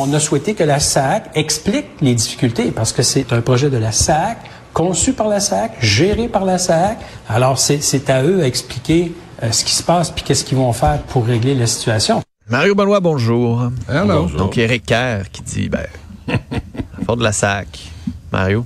On 0.00 0.12
a 0.14 0.20
souhaité 0.20 0.54
que 0.54 0.62
la 0.62 0.78
SAC 0.78 1.28
explique 1.34 1.86
les 2.00 2.14
difficultés 2.14 2.70
parce 2.70 2.92
que 2.92 3.02
c'est 3.02 3.32
un 3.32 3.40
projet 3.40 3.68
de 3.68 3.78
la 3.78 3.90
SAC, 3.90 4.38
conçu 4.72 5.12
par 5.12 5.26
la 5.26 5.40
SAC, 5.40 5.72
géré 5.80 6.28
par 6.28 6.44
la 6.44 6.58
SAC. 6.58 6.98
Alors 7.28 7.58
c'est 7.58 8.08
à 8.08 8.22
eux 8.22 8.42
à 8.42 8.46
expliquer 8.46 9.10
euh, 9.42 9.50
ce 9.50 9.64
qui 9.64 9.74
se 9.74 9.82
passe 9.82 10.12
puis 10.12 10.22
qu'est-ce 10.22 10.44
qu'ils 10.44 10.56
vont 10.56 10.72
faire 10.72 11.02
pour 11.08 11.26
régler 11.26 11.56
la 11.56 11.66
situation. 11.66 12.22
Mario 12.48 12.76
Benoît, 12.76 13.00
bonjour. 13.00 13.72
Bonjour. 13.88 14.38
Donc, 14.38 14.56
Eric 14.56 14.86
Kerr 14.86 15.30
qui 15.32 15.42
dit, 15.42 15.68
ben, 15.68 15.86
à 16.28 17.16
de 17.16 17.22
la 17.24 17.32
SAC. 17.32 17.66
Mario? 18.30 18.64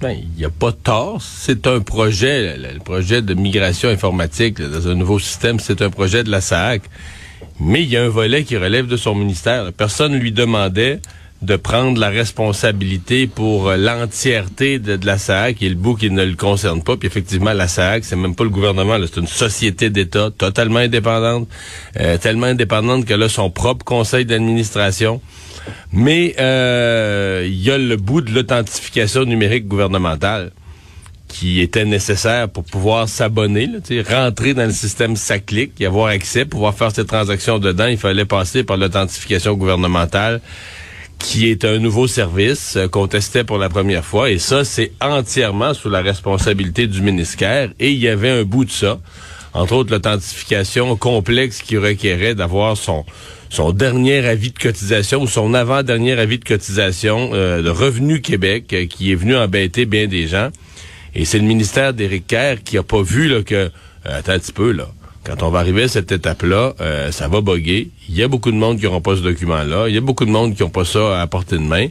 Ben, 0.00 0.10
il 0.10 0.36
n'y 0.36 0.44
a 0.44 0.50
pas 0.50 0.72
de 0.72 0.76
tort. 0.76 1.22
C'est 1.22 1.68
un 1.68 1.78
projet, 1.78 2.56
le, 2.56 2.80
projet 2.80 3.22
de 3.22 3.32
migration 3.34 3.90
informatique 3.90 4.60
dans 4.60 4.88
un 4.88 4.94
nouveau 4.96 5.20
système, 5.20 5.60
c'est 5.60 5.82
un 5.82 5.90
projet 5.90 6.24
de 6.24 6.32
la 6.32 6.40
SAC. 6.40 6.82
Mais 7.58 7.82
il 7.82 7.88
y 7.88 7.96
a 7.96 8.04
un 8.04 8.08
volet 8.08 8.44
qui 8.44 8.56
relève 8.56 8.86
de 8.86 8.96
son 8.96 9.14
ministère. 9.14 9.72
Personne 9.72 10.12
ne 10.12 10.18
lui 10.18 10.32
demandait 10.32 11.00
de 11.42 11.56
prendre 11.56 12.00
la 12.00 12.08
responsabilité 12.08 13.26
pour 13.26 13.68
euh, 13.68 13.76
l'entièreté 13.76 14.78
de, 14.78 14.98
la 15.04 15.18
SAC 15.18 15.62
et 15.62 15.68
le 15.68 15.74
bout 15.74 15.94
qui 15.94 16.10
ne 16.10 16.24
le 16.24 16.34
concerne 16.34 16.82
pas. 16.82 16.96
Puis 16.96 17.06
effectivement, 17.06 17.52
la 17.52 17.68
SAC, 17.68 18.04
c'est 18.04 18.16
même 18.16 18.34
pas 18.34 18.44
le 18.44 18.50
gouvernement, 18.50 18.96
c'est 19.02 19.20
une 19.20 19.26
société 19.26 19.90
d'État 19.90 20.30
totalement 20.36 20.78
indépendante, 20.78 21.48
euh, 22.00 22.16
tellement 22.16 22.46
indépendante 22.46 23.04
qu'elle 23.04 23.22
a 23.22 23.28
son 23.28 23.50
propre 23.50 23.84
conseil 23.84 24.24
d'administration. 24.24 25.20
Mais 25.92 26.34
euh, 26.40 27.44
il 27.46 27.60
y 27.60 27.70
a 27.70 27.76
le 27.76 27.96
bout 27.96 28.22
de 28.22 28.32
l'authentification 28.32 29.24
numérique 29.24 29.68
gouvernementale 29.68 30.52
qui 31.28 31.60
était 31.60 31.84
nécessaire 31.84 32.48
pour 32.48 32.64
pouvoir 32.64 33.08
s'abonner, 33.08 33.68
rentrer 34.08 34.54
dans 34.54 34.66
le 34.66 34.72
système 34.72 35.16
SACLIC, 35.16 35.78
y 35.80 35.86
avoir 35.86 36.06
accès, 36.06 36.44
pouvoir 36.44 36.74
faire 36.74 36.92
ses 36.92 37.04
transactions 37.04 37.58
dedans, 37.58 37.86
il 37.86 37.98
fallait 37.98 38.24
passer 38.24 38.64
par 38.64 38.76
l'authentification 38.76 39.54
gouvernementale 39.54 40.40
qui 41.18 41.48
est 41.50 41.64
un 41.64 41.78
nouveau 41.78 42.06
service 42.06 42.76
euh, 42.76 42.88
qu'on 42.88 43.06
testait 43.08 43.44
pour 43.44 43.58
la 43.58 43.68
première 43.68 44.04
fois. 44.04 44.30
Et 44.30 44.38
ça, 44.38 44.64
c'est 44.64 44.92
entièrement 45.00 45.72
sous 45.74 45.88
la 45.88 46.02
responsabilité 46.02 46.86
du 46.86 47.00
ministère. 47.00 47.70
Et 47.80 47.90
il 47.90 47.98
y 47.98 48.08
avait 48.08 48.28
un 48.28 48.42
bout 48.42 48.64
de 48.66 48.70
ça, 48.70 48.98
entre 49.54 49.74
autres 49.74 49.92
l'authentification 49.92 50.94
complexe 50.96 51.62
qui 51.62 51.78
requérait 51.78 52.34
d'avoir 52.34 52.76
son 52.76 53.04
son 53.48 53.72
dernier 53.72 54.26
avis 54.26 54.50
de 54.50 54.58
cotisation 54.58 55.22
ou 55.22 55.28
son 55.28 55.54
avant-dernier 55.54 56.18
avis 56.18 56.38
de 56.38 56.44
cotisation 56.44 57.30
euh, 57.32 57.62
de 57.62 57.70
Revenu 57.70 58.20
Québec 58.20 58.72
euh, 58.72 58.86
qui 58.86 59.12
est 59.12 59.14
venu 59.14 59.36
embêter 59.36 59.86
bien 59.86 60.08
des 60.08 60.26
gens. 60.26 60.50
Et 61.16 61.24
c'est 61.24 61.38
le 61.38 61.44
ministère 61.44 61.92
d'Éric 61.94 62.28
Kerr 62.28 62.56
qui 62.64 62.78
a 62.78 62.82
pas 62.82 63.02
vu 63.02 63.28
là, 63.28 63.42
que... 63.42 63.54
Euh, 63.54 63.70
attends 64.04 64.32
un 64.32 64.38
petit 64.38 64.52
peu, 64.52 64.70
là 64.70 64.88
quand 65.26 65.42
on 65.42 65.50
va 65.50 65.58
arriver 65.58 65.84
à 65.84 65.88
cette 65.88 66.12
étape-là, 66.12 66.74
euh, 66.80 67.10
ça 67.10 67.26
va 67.26 67.40
boguer. 67.40 67.90
Il 68.08 68.14
y 68.14 68.22
a 68.22 68.28
beaucoup 68.28 68.52
de 68.52 68.56
monde 68.56 68.78
qui 68.78 68.84
n'auront 68.84 69.00
pas 69.00 69.16
ce 69.16 69.22
document-là. 69.22 69.88
Il 69.88 69.94
y 69.94 69.98
a 69.98 70.00
beaucoup 70.00 70.24
de 70.24 70.30
monde 70.30 70.54
qui 70.54 70.62
n'ont 70.62 70.70
pas 70.70 70.84
ça 70.84 71.20
à 71.20 71.26
portée 71.26 71.56
de 71.56 71.62
main. 71.62 71.88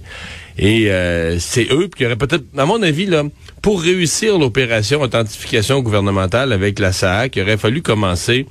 Et 0.57 0.89
euh, 0.89 1.37
c'est 1.39 1.67
eux 1.69 1.89
qui 1.93 2.05
auraient 2.05 2.15
peut-être, 2.15 2.45
à 2.57 2.65
mon 2.65 2.81
avis, 2.81 3.05
là, 3.05 3.23
pour 3.61 3.81
réussir 3.81 4.37
l'opération 4.37 5.01
authentification 5.01 5.81
gouvernementale 5.81 6.53
avec 6.53 6.79
la 6.79 6.93
SAC, 6.93 7.35
il 7.35 7.41
aurait 7.41 7.57
fallu 7.57 7.81
commencer 7.81 8.45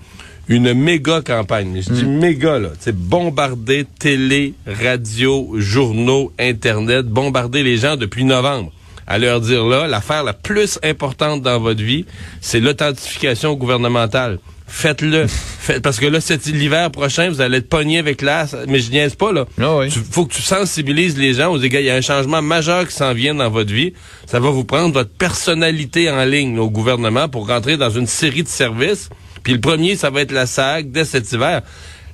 une 0.48 0.74
méga 0.74 1.22
campagne. 1.22 1.80
Je 1.80 1.90
dis 1.90 2.04
mm. 2.04 2.18
méga, 2.18 2.58
là. 2.58 2.68
C'est 2.78 2.94
bombarder 2.94 3.86
télé, 3.98 4.52
radio, 4.66 5.54
journaux, 5.56 6.30
Internet, 6.38 7.06
bombarder 7.06 7.62
les 7.62 7.78
gens 7.78 7.96
depuis 7.96 8.24
novembre 8.24 8.70
à 9.06 9.18
leur 9.18 9.40
dire 9.40 9.64
là, 9.64 9.86
l'affaire 9.86 10.24
la 10.24 10.32
plus 10.32 10.78
importante 10.82 11.42
dans 11.42 11.58
votre 11.58 11.82
vie, 11.82 12.04
c'est 12.40 12.60
l'authentification 12.60 13.54
gouvernementale 13.54 14.38
faites-le. 14.66 15.26
parce 15.82 15.98
que 15.98 16.06
là, 16.06 16.20
cet 16.20 16.46
l'hiver 16.46 16.90
prochain, 16.90 17.28
vous 17.28 17.40
allez 17.40 17.58
être 17.58 17.68
pogné 17.68 17.98
avec 17.98 18.22
l'as. 18.22 18.54
Mais 18.68 18.80
je 18.80 18.90
niaise 18.90 19.14
pas, 19.14 19.32
là. 19.32 19.46
Ah 19.60 19.80
Il 19.84 19.90
faut 19.90 20.26
que 20.26 20.34
tu 20.34 20.42
sensibilises 20.42 21.16
les 21.16 21.34
gens. 21.34 21.52
Aux 21.52 21.58
gars, 21.58 21.80
il 21.80 21.86
y 21.86 21.90
a 21.90 21.94
un 21.94 22.00
changement 22.00 22.42
majeur 22.42 22.86
qui 22.86 22.94
s'en 22.94 23.14
vient 23.14 23.34
dans 23.34 23.50
votre 23.50 23.72
vie. 23.72 23.92
Ça 24.26 24.40
va 24.40 24.50
vous 24.50 24.64
prendre 24.64 24.92
votre 24.92 25.10
personnalité 25.10 26.10
en 26.10 26.24
ligne 26.24 26.58
au 26.58 26.70
gouvernement 26.70 27.28
pour 27.28 27.48
rentrer 27.48 27.76
dans 27.76 27.90
une 27.90 28.06
série 28.06 28.42
de 28.42 28.48
services. 28.48 29.08
Puis 29.42 29.52
le 29.52 29.60
premier, 29.60 29.96
ça 29.96 30.10
va 30.10 30.22
être 30.22 30.32
la 30.32 30.46
SAC 30.46 30.90
dès 30.90 31.04
cet 31.04 31.30
hiver. 31.32 31.62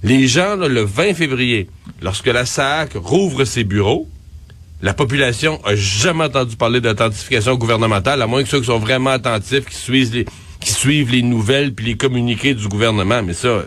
Les 0.02 0.26
gens, 0.26 0.56
le 0.56 0.82
20 0.82 1.14
février, 1.14 1.68
lorsque 2.02 2.26
la 2.26 2.46
SAC 2.46 2.92
rouvre 2.94 3.44
ses 3.44 3.64
bureaux, 3.64 4.08
la 4.82 4.94
population 4.94 5.60
a 5.64 5.74
jamais 5.74 6.24
entendu 6.24 6.56
parler 6.56 6.80
d'authentification 6.80 7.56
gouvernementale, 7.56 8.22
à 8.22 8.26
moins 8.26 8.42
que 8.42 8.48
ceux 8.48 8.60
qui 8.60 8.66
sont 8.66 8.78
vraiment 8.78 9.10
attentifs, 9.10 9.66
qui 9.66 9.76
suivent 9.76 10.14
les, 10.14 10.26
qui 10.60 10.72
suivent 10.72 11.10
les 11.10 11.22
nouvelles 11.22 11.74
puis 11.74 11.86
les 11.86 11.96
communiqués 11.96 12.54
du 12.54 12.68
gouvernement. 12.68 13.22
Mais 13.22 13.34
ça, 13.34 13.64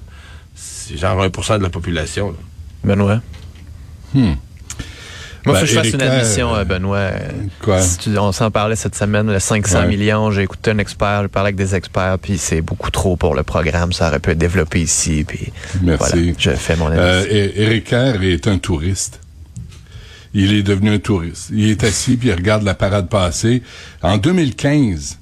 c'est 0.55 0.97
genre 0.97 1.21
1 1.21 1.57
de 1.57 1.63
la 1.63 1.69
population. 1.69 2.35
Benoît? 2.83 3.21
Hmm. 4.13 4.33
Moi, 5.45 5.55
ben, 5.55 5.59
faut 5.59 5.65
que 5.65 5.71
je 5.71 5.75
fasse 5.75 5.89
une 5.89 6.01
admission, 6.01 6.55
euh, 6.55 6.63
Benoît. 6.63 7.09
Quoi? 7.61 7.81
on 8.17 8.31
s'en 8.31 8.49
parlait 8.49 8.77
cette 8.77 8.95
semaine, 8.95 9.29
le 9.29 9.39
500 9.39 9.87
millions. 9.87 10.31
J'ai 10.31 10.43
écouté 10.43 10.71
un 10.71 10.77
expert, 10.77 11.23
j'ai 11.23 11.27
parlé 11.27 11.47
avec 11.47 11.57
des 11.57 11.75
experts, 11.75 12.17
puis 12.21 12.37
c'est 12.37 12.61
beaucoup 12.61 12.91
trop 12.91 13.17
pour 13.17 13.35
le 13.35 13.43
programme. 13.43 13.91
Ça 13.91 14.07
aurait 14.07 14.19
pu 14.19 14.31
être 14.31 14.37
développé 14.37 14.81
ici. 14.81 15.25
Puis 15.27 15.51
Merci. 15.81 16.11
Voilà, 16.11 16.33
je 16.37 16.49
fais 16.51 16.75
mon 16.77 16.89
euh, 16.91 17.25
Éric 17.29 17.85
Kerr 17.85 18.23
est 18.23 18.47
un 18.47 18.57
touriste. 18.57 19.19
Il 20.33 20.53
est 20.53 20.63
devenu 20.63 20.89
un 20.91 20.99
touriste. 20.99 21.49
Il 21.53 21.69
est 21.69 21.83
assis, 21.83 22.17
puis 22.17 22.29
il 22.29 22.33
regarde 22.33 22.63
la 22.63 22.73
parade 22.73 23.07
passer. 23.07 23.61
En 24.01 24.17
2015, 24.17 25.19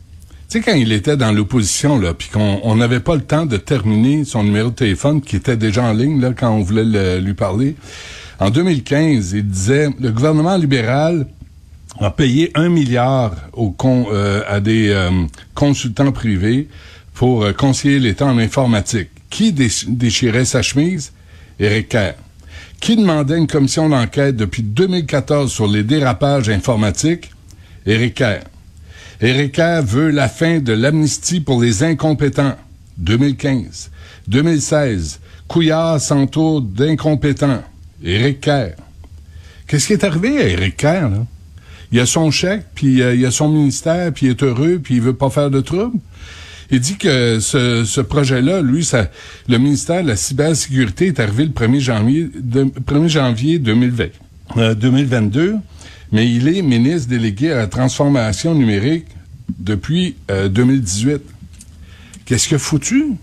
tu 0.52 0.58
sais, 0.58 0.62
quand 0.62 0.76
il 0.76 0.92
était 0.92 1.16
dans 1.16 1.32
l'opposition, 1.32 1.98
là, 1.98 2.14
puis 2.14 2.30
qu'on 2.30 2.76
n'avait 2.76 3.00
pas 3.00 3.16
le 3.16 3.22
temps 3.22 3.46
de 3.46 3.58
terminer 3.58 4.26
son 4.26 4.44
numéro 4.44 4.70
de 4.70 4.76
téléphone, 4.76 5.22
qui 5.22 5.38
était 5.38 5.58
déjà 5.58 5.84
en 5.84 5.94
ligne, 5.94 6.20
là, 6.20 6.34
quand 6.38 6.52
on 6.52 6.62
voulait 6.62 7.20
lui 7.22 7.34
parler, 7.34 7.76
en 8.40 8.50
2015, 8.50 9.34
il 9.34 9.48
disait, 9.48 9.90
le 10.00 10.12
gouvernement 10.12 10.58
libéral 10.58 11.28
a 12.00 12.12
payé 12.12 12.52
un 12.56 12.70
milliard 12.70 13.36
au 13.54 13.76
euh, 13.84 14.44
à 14.48 14.60
des 14.60 14.90
euh, 14.90 15.10
consultants 15.54 16.12
privés 16.12 16.68
pour 17.14 17.44
euh, 17.44 17.54
conseiller 17.54 18.00
l'État 18.00 18.26
en 18.26 18.38
informatique. 18.38 19.10
Qui 19.30 19.54
déchirait 19.54 20.46
sa 20.46 20.62
chemise? 20.62 21.14
Éric 21.60 21.90
Kerr. 21.90 22.16
Qui 22.80 22.96
demandait 22.96 23.38
une 23.38 23.48
commission 23.48 23.90
d'enquête 23.90 24.36
depuis 24.36 24.64
2014 24.64 25.52
sur 25.52 25.68
les 25.68 25.84
dérapages 25.84 26.50
informatiques? 26.50 27.32
Éric 27.86 28.16
Kerr. 28.16 28.42
Erika 29.22 29.82
veut 29.82 30.10
la 30.10 30.28
fin 30.28 30.60
de 30.60 30.74
l'amnistie 30.74 31.42
pour 31.42 31.62
les 31.62 31.84
incompétents. 31.84 32.56
2015. 32.98 33.92
2016. 34.28 35.20
Couillard 35.48 36.02
s'entoure 36.02 36.62
d'incompétents. 36.62 37.62
Éric 38.04 38.42
Kerr. 38.42 38.74
Qu'est-ce 39.68 39.88
qui 39.88 39.94
est 39.94 40.04
arrivé 40.04 40.40
à 40.40 40.48
Éric 40.48 40.78
Kerr, 40.78 41.10
là? 41.10 41.26
Il 41.92 42.00
a 42.00 42.06
son 42.06 42.32
chèque, 42.32 42.66
puis 42.74 43.02
euh, 43.02 43.14
il 43.16 43.26
a 43.26 43.32
son 43.32 43.50
ministère, 43.50 44.14
puis 44.14 44.28
il 44.28 44.30
est 44.30 44.44
heureux, 44.44 44.80
puis 44.82 44.96
il 44.96 45.02
veut 45.02 45.14
pas 45.14 45.30
faire 45.30 45.52
de 45.52 45.60
trouble? 45.60 46.00
Il 46.72 46.80
dit 46.80 46.98
que 46.98 47.40
ce, 47.40 48.02
projet-là, 48.02 48.62
lui, 48.62 48.86
ça, 48.86 49.12
le 49.50 49.58
ministère 49.58 50.04
de 50.04 50.08
la 50.08 50.16
cybersécurité 50.16 51.08
est 51.08 51.20
arrivé 51.20 51.46
le 51.46 51.52
1er 51.52 51.80
janvier, 51.80 52.30
1er 52.30 53.08
janvier 53.08 53.60
2020, 53.60 54.74
2022 54.76 55.58
mais 56.12 56.30
il 56.30 56.48
est 56.48 56.62
ministre 56.62 57.10
délégué 57.10 57.52
à 57.52 57.58
la 57.58 57.68
transformation 57.68 58.54
numérique 58.54 59.08
depuis 59.58 60.16
2018. 60.30 61.10
Euh, 61.10 61.18
Qu'est-ce 62.26 62.48
qu'il 62.48 62.56
a 62.56 62.60
foutu? 62.60 63.14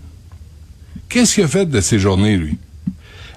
Qu'est-ce 1.07 1.35
qu'il 1.35 1.43
a 1.43 1.47
fait 1.47 1.65
de 1.65 1.81
ces 1.81 1.99
journées, 1.99 2.37
lui? 2.37 2.57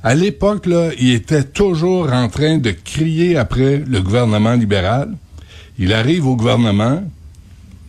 À 0.03 0.15
l'époque, 0.15 0.69
il 0.99 1.13
était 1.13 1.45
toujours 1.45 2.13
en 2.13 2.29
train 2.29 2.59
de 2.59 2.73
crier 2.73 3.37
après 3.37 3.83
le 3.87 4.01
gouvernement 4.01 4.55
libéral. 4.55 5.15
Il 5.79 5.93
arrive 5.93 6.27
au 6.27 6.37
gouvernement, 6.37 7.03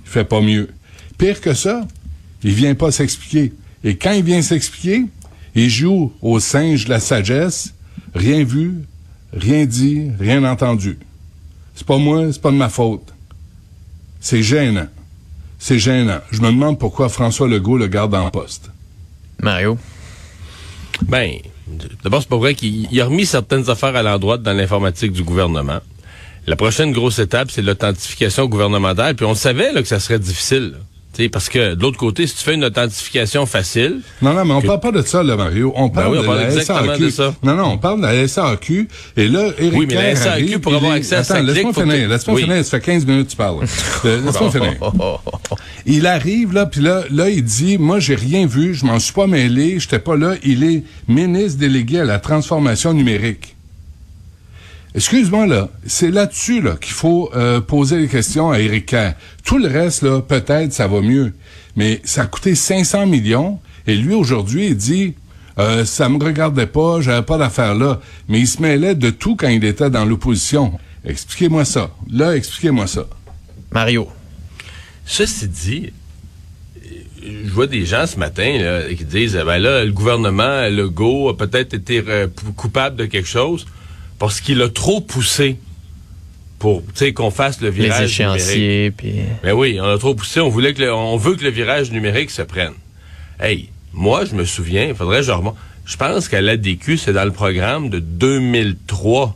il 0.06 0.10
fait 0.10 0.24
pas 0.24 0.40
mieux. 0.40 0.70
Pire 1.18 1.42
que 1.42 1.54
ça, 1.54 1.86
il 2.44 2.54
vient 2.54 2.76
pas 2.76 2.92
s'expliquer. 2.92 3.54
Et 3.84 3.96
quand 3.96 4.12
il 4.12 4.24
vient 4.24 4.42
s'expliquer, 4.42 5.06
il 5.56 5.70
joue 5.70 6.14
au 6.22 6.40
singe 6.40 6.86
de 6.86 6.90
la 6.90 7.00
sagesse, 7.00 7.74
rien 8.16 8.44
vu, 8.44 8.80
rien 9.34 9.66
dit, 9.66 10.10
rien 10.20 10.44
entendu. 10.44 11.00
C'est 11.76 11.88
pas 11.88 11.98
moi, 11.98 12.32
c'est 12.32 12.42
pas 12.42 12.52
de 12.52 12.58
ma 12.58 12.70
faute. 12.70 13.14
C'est 14.20 14.44
gênant. 14.44 14.88
C'est 15.60 15.80
gênant. 15.80 16.20
Je 16.32 16.42
me 16.42 16.48
demande 16.48 16.80
pourquoi 16.80 17.10
François 17.10 17.48
Legault 17.48 17.78
le 17.78 17.88
garde 17.88 18.14
en 18.16 18.30
poste. 18.30 18.70
Mario? 19.42 19.78
Ben, 21.02 21.38
D'abord, 22.04 22.22
c'est 22.22 22.30
pas 22.30 22.38
vrai 22.38 22.56
qu'il 22.56 23.02
a 23.02 23.06
remis 23.06 23.26
certaines 23.26 23.70
affaires 23.70 23.96
à 23.96 24.04
l'endroit 24.04 24.38
dans 24.38 24.54
l'informatique 24.54 25.14
du 25.14 25.24
gouvernement. 25.24 25.80
La 26.46 26.56
prochaine 26.56 26.92
grosse 26.92 27.20
étape, 27.20 27.52
c'est 27.52 27.62
l'authentification 27.62 28.46
gouvernementale. 28.48 29.16
Puis 29.16 29.26
on 29.26 29.36
savait 29.36 29.72
là, 29.72 29.82
que 29.82 29.88
ça 29.88 30.00
serait 30.00 30.20
difficile. 30.20 30.76
T'sais, 31.14 31.30
parce 31.30 31.48
que 31.48 31.76
de 31.76 31.82
l'autre 31.82 32.00
côté, 32.00 32.26
si 32.26 32.36
tu 32.36 32.44
fais 32.44 32.56
une 32.56 32.66
authentification 32.66 33.46
facile. 33.46 34.02
Non, 34.24 34.34
non, 34.34 34.46
mais 34.46 34.54
on 34.56 34.62
parle 34.64 34.80
pas 34.80 34.92
de 34.92 35.04
ça, 35.04 35.22
là, 35.22 35.36
Mario. 35.36 35.72
On 35.76 35.88
Ben 35.88 35.94
parle 35.94 36.12
oui, 36.14 36.18
on 36.18 36.22
de 36.24 36.26
parle 36.26 36.40
la 36.40 36.50
SAQ. 36.64 37.04
de 37.04 37.10
ça. 37.12 37.36
Non, 37.44 37.54
non, 37.56 37.66
on 37.74 37.78
parle 37.78 38.02
de 38.02 38.08
la 38.08 38.28
SAQ. 38.28 38.88
Et 39.16 39.28
là, 39.28 39.50
Éric 39.60 39.78
Oui, 39.80 39.86
mais 39.88 39.94
la 39.94 40.16
SAQ, 40.16 40.28
arrive, 40.30 40.60
pour 40.60 40.74
avoir 40.74 40.94
accès 40.94 41.16
à 41.16 41.20
Attends, 41.20 41.36
sa 41.36 41.42
clique, 41.42 41.54
laisse-moi 41.56 41.74
que- 41.74 41.82
finir. 41.92 42.10
Laisse-moi 42.10 42.36
Oui. 42.36 42.42
finir. 42.44 42.66
Ça 42.66 42.80
fait 42.80 42.86
15 42.86 43.06
minutes 43.06 43.26
que 43.28 43.32
tu 43.32 43.38
parles. 43.38 43.58
Euh, 44.06 44.22
Laisse-moi 44.26 44.52
finir. 44.52 44.74
Il 45.86 46.08
arrive, 46.08 46.52
là, 46.54 46.66
puis 46.66 46.82
là, 46.82 47.04
là, 47.12 47.30
il 47.30 47.44
dit, 47.44 47.78
moi, 47.78 48.00
j'ai 48.00 48.16
rien 48.16 48.48
vu, 48.48 48.74
je 48.74 48.86
m'en 48.86 49.00
suis 49.00 49.14
pas 49.14 49.28
mêlé, 49.28 49.80
j'étais 49.80 50.00
pas 50.00 50.16
là. 50.16 50.34
Il 50.44 50.64
est 50.64 50.84
ministre 51.08 51.60
délégué 51.60 52.00
à 52.00 52.06
la 52.06 52.20
transformation 52.20 52.94
numérique. 52.94 53.56
Excuse-moi, 54.96 55.48
là, 55.48 55.70
c'est 55.88 56.12
là-dessus, 56.12 56.62
là, 56.62 56.76
qu'il 56.80 56.94
faut 56.94 57.32
euh, 57.36 57.60
poser 57.62 57.98
les 57.98 58.08
questions 58.08 58.52
à 58.52 58.60
Éric 58.60 58.88
Kerr. 58.88 59.14
Tout 59.44 59.58
le 59.58 59.68
reste, 59.68 60.04
là, 60.04 60.22
peut-être, 60.22 60.72
ça 60.72 60.88
va 60.88 61.02
mieux. 61.02 61.34
Mais 61.76 62.00
ça 62.04 62.24
a 62.24 62.26
coûté 62.28 62.54
500 62.54 63.08
millions, 63.08 63.60
et 63.88 63.96
lui, 63.96 64.14
aujourd'hui, 64.14 64.68
il 64.68 64.78
dit, 64.78 65.16
euh, 65.58 65.84
ça 65.84 66.10
me 66.10 66.24
regardait 66.24 66.68
pas, 66.68 67.02
j'avais 67.02 67.24
pas 67.24 67.38
d'affaires 67.38 67.76
là. 67.76 68.00
Mais 68.28 68.40
il 68.40 68.48
se 68.48 68.62
mêlait 68.62 68.96
de 68.96 69.10
tout 69.10 69.36
quand 69.36 69.48
il 69.50 69.64
était 69.66 69.90
dans 69.90 70.06
l'opposition. 70.06 70.74
Expliquez-moi 71.06 71.66
ça. 71.66 71.92
Là, 72.12 72.36
expliquez-moi 72.36 72.88
ça. 72.88 73.06
Mario. 73.72 74.08
Ceci 75.06 75.48
dit, 75.48 75.92
je 77.22 77.50
vois 77.50 77.68
des 77.68 77.86
gens 77.86 78.08
ce 78.08 78.18
matin 78.18 78.58
là, 78.60 78.94
qui 78.94 79.04
disent 79.06 79.36
ben 79.46 79.58
là, 79.58 79.84
le 79.84 79.92
gouvernement 79.92 80.68
Legault 80.70 81.30
a 81.30 81.38
peut-être 81.38 81.74
été 81.74 82.04
euh, 82.08 82.28
coupable 82.56 82.96
de 82.96 83.06
quelque 83.06 83.28
chose 83.28 83.66
parce 84.28 84.40
qu'il 84.40 84.62
a 84.62 84.70
trop 84.70 85.02
poussé 85.02 85.58
pour 86.58 86.82
qu'on 87.14 87.30
fasse 87.30 87.60
le 87.60 87.68
Les 87.72 87.74
virage 87.74 87.92
numérique. 88.00 88.12
échéanciers, 88.14 88.92
puis... 88.92 89.16
Ben 89.44 89.52
oui, 89.52 89.80
on 89.82 89.84
a 89.84 89.98
trop 89.98 90.16
poussé. 90.16 90.40
On 90.40 90.48
voulait 90.48 90.74
que 90.74 90.82
le- 90.82 90.94
on 90.94 91.18
veut 91.18 91.36
que 91.36 91.44
le 91.44 91.50
virage 91.50 91.92
numérique 91.92 92.32
se 92.32 92.42
prenne. 92.42 92.72
Hey, 93.38 93.68
moi, 93.92 94.24
je 94.24 94.34
me 94.34 94.46
souviens, 94.46 94.86
il 94.86 94.96
faudrait 94.96 95.18
que 95.20 95.26
je 95.26 95.32
remonte. 95.34 95.58
Je 95.86 95.98
pense 95.98 96.30
qu'à 96.30 96.40
l'ADQ, 96.40 96.98
c'est 96.98 97.12
dans 97.12 97.26
le 97.26 97.32
programme 97.34 97.90
de 97.90 98.00
2003. 98.00 99.36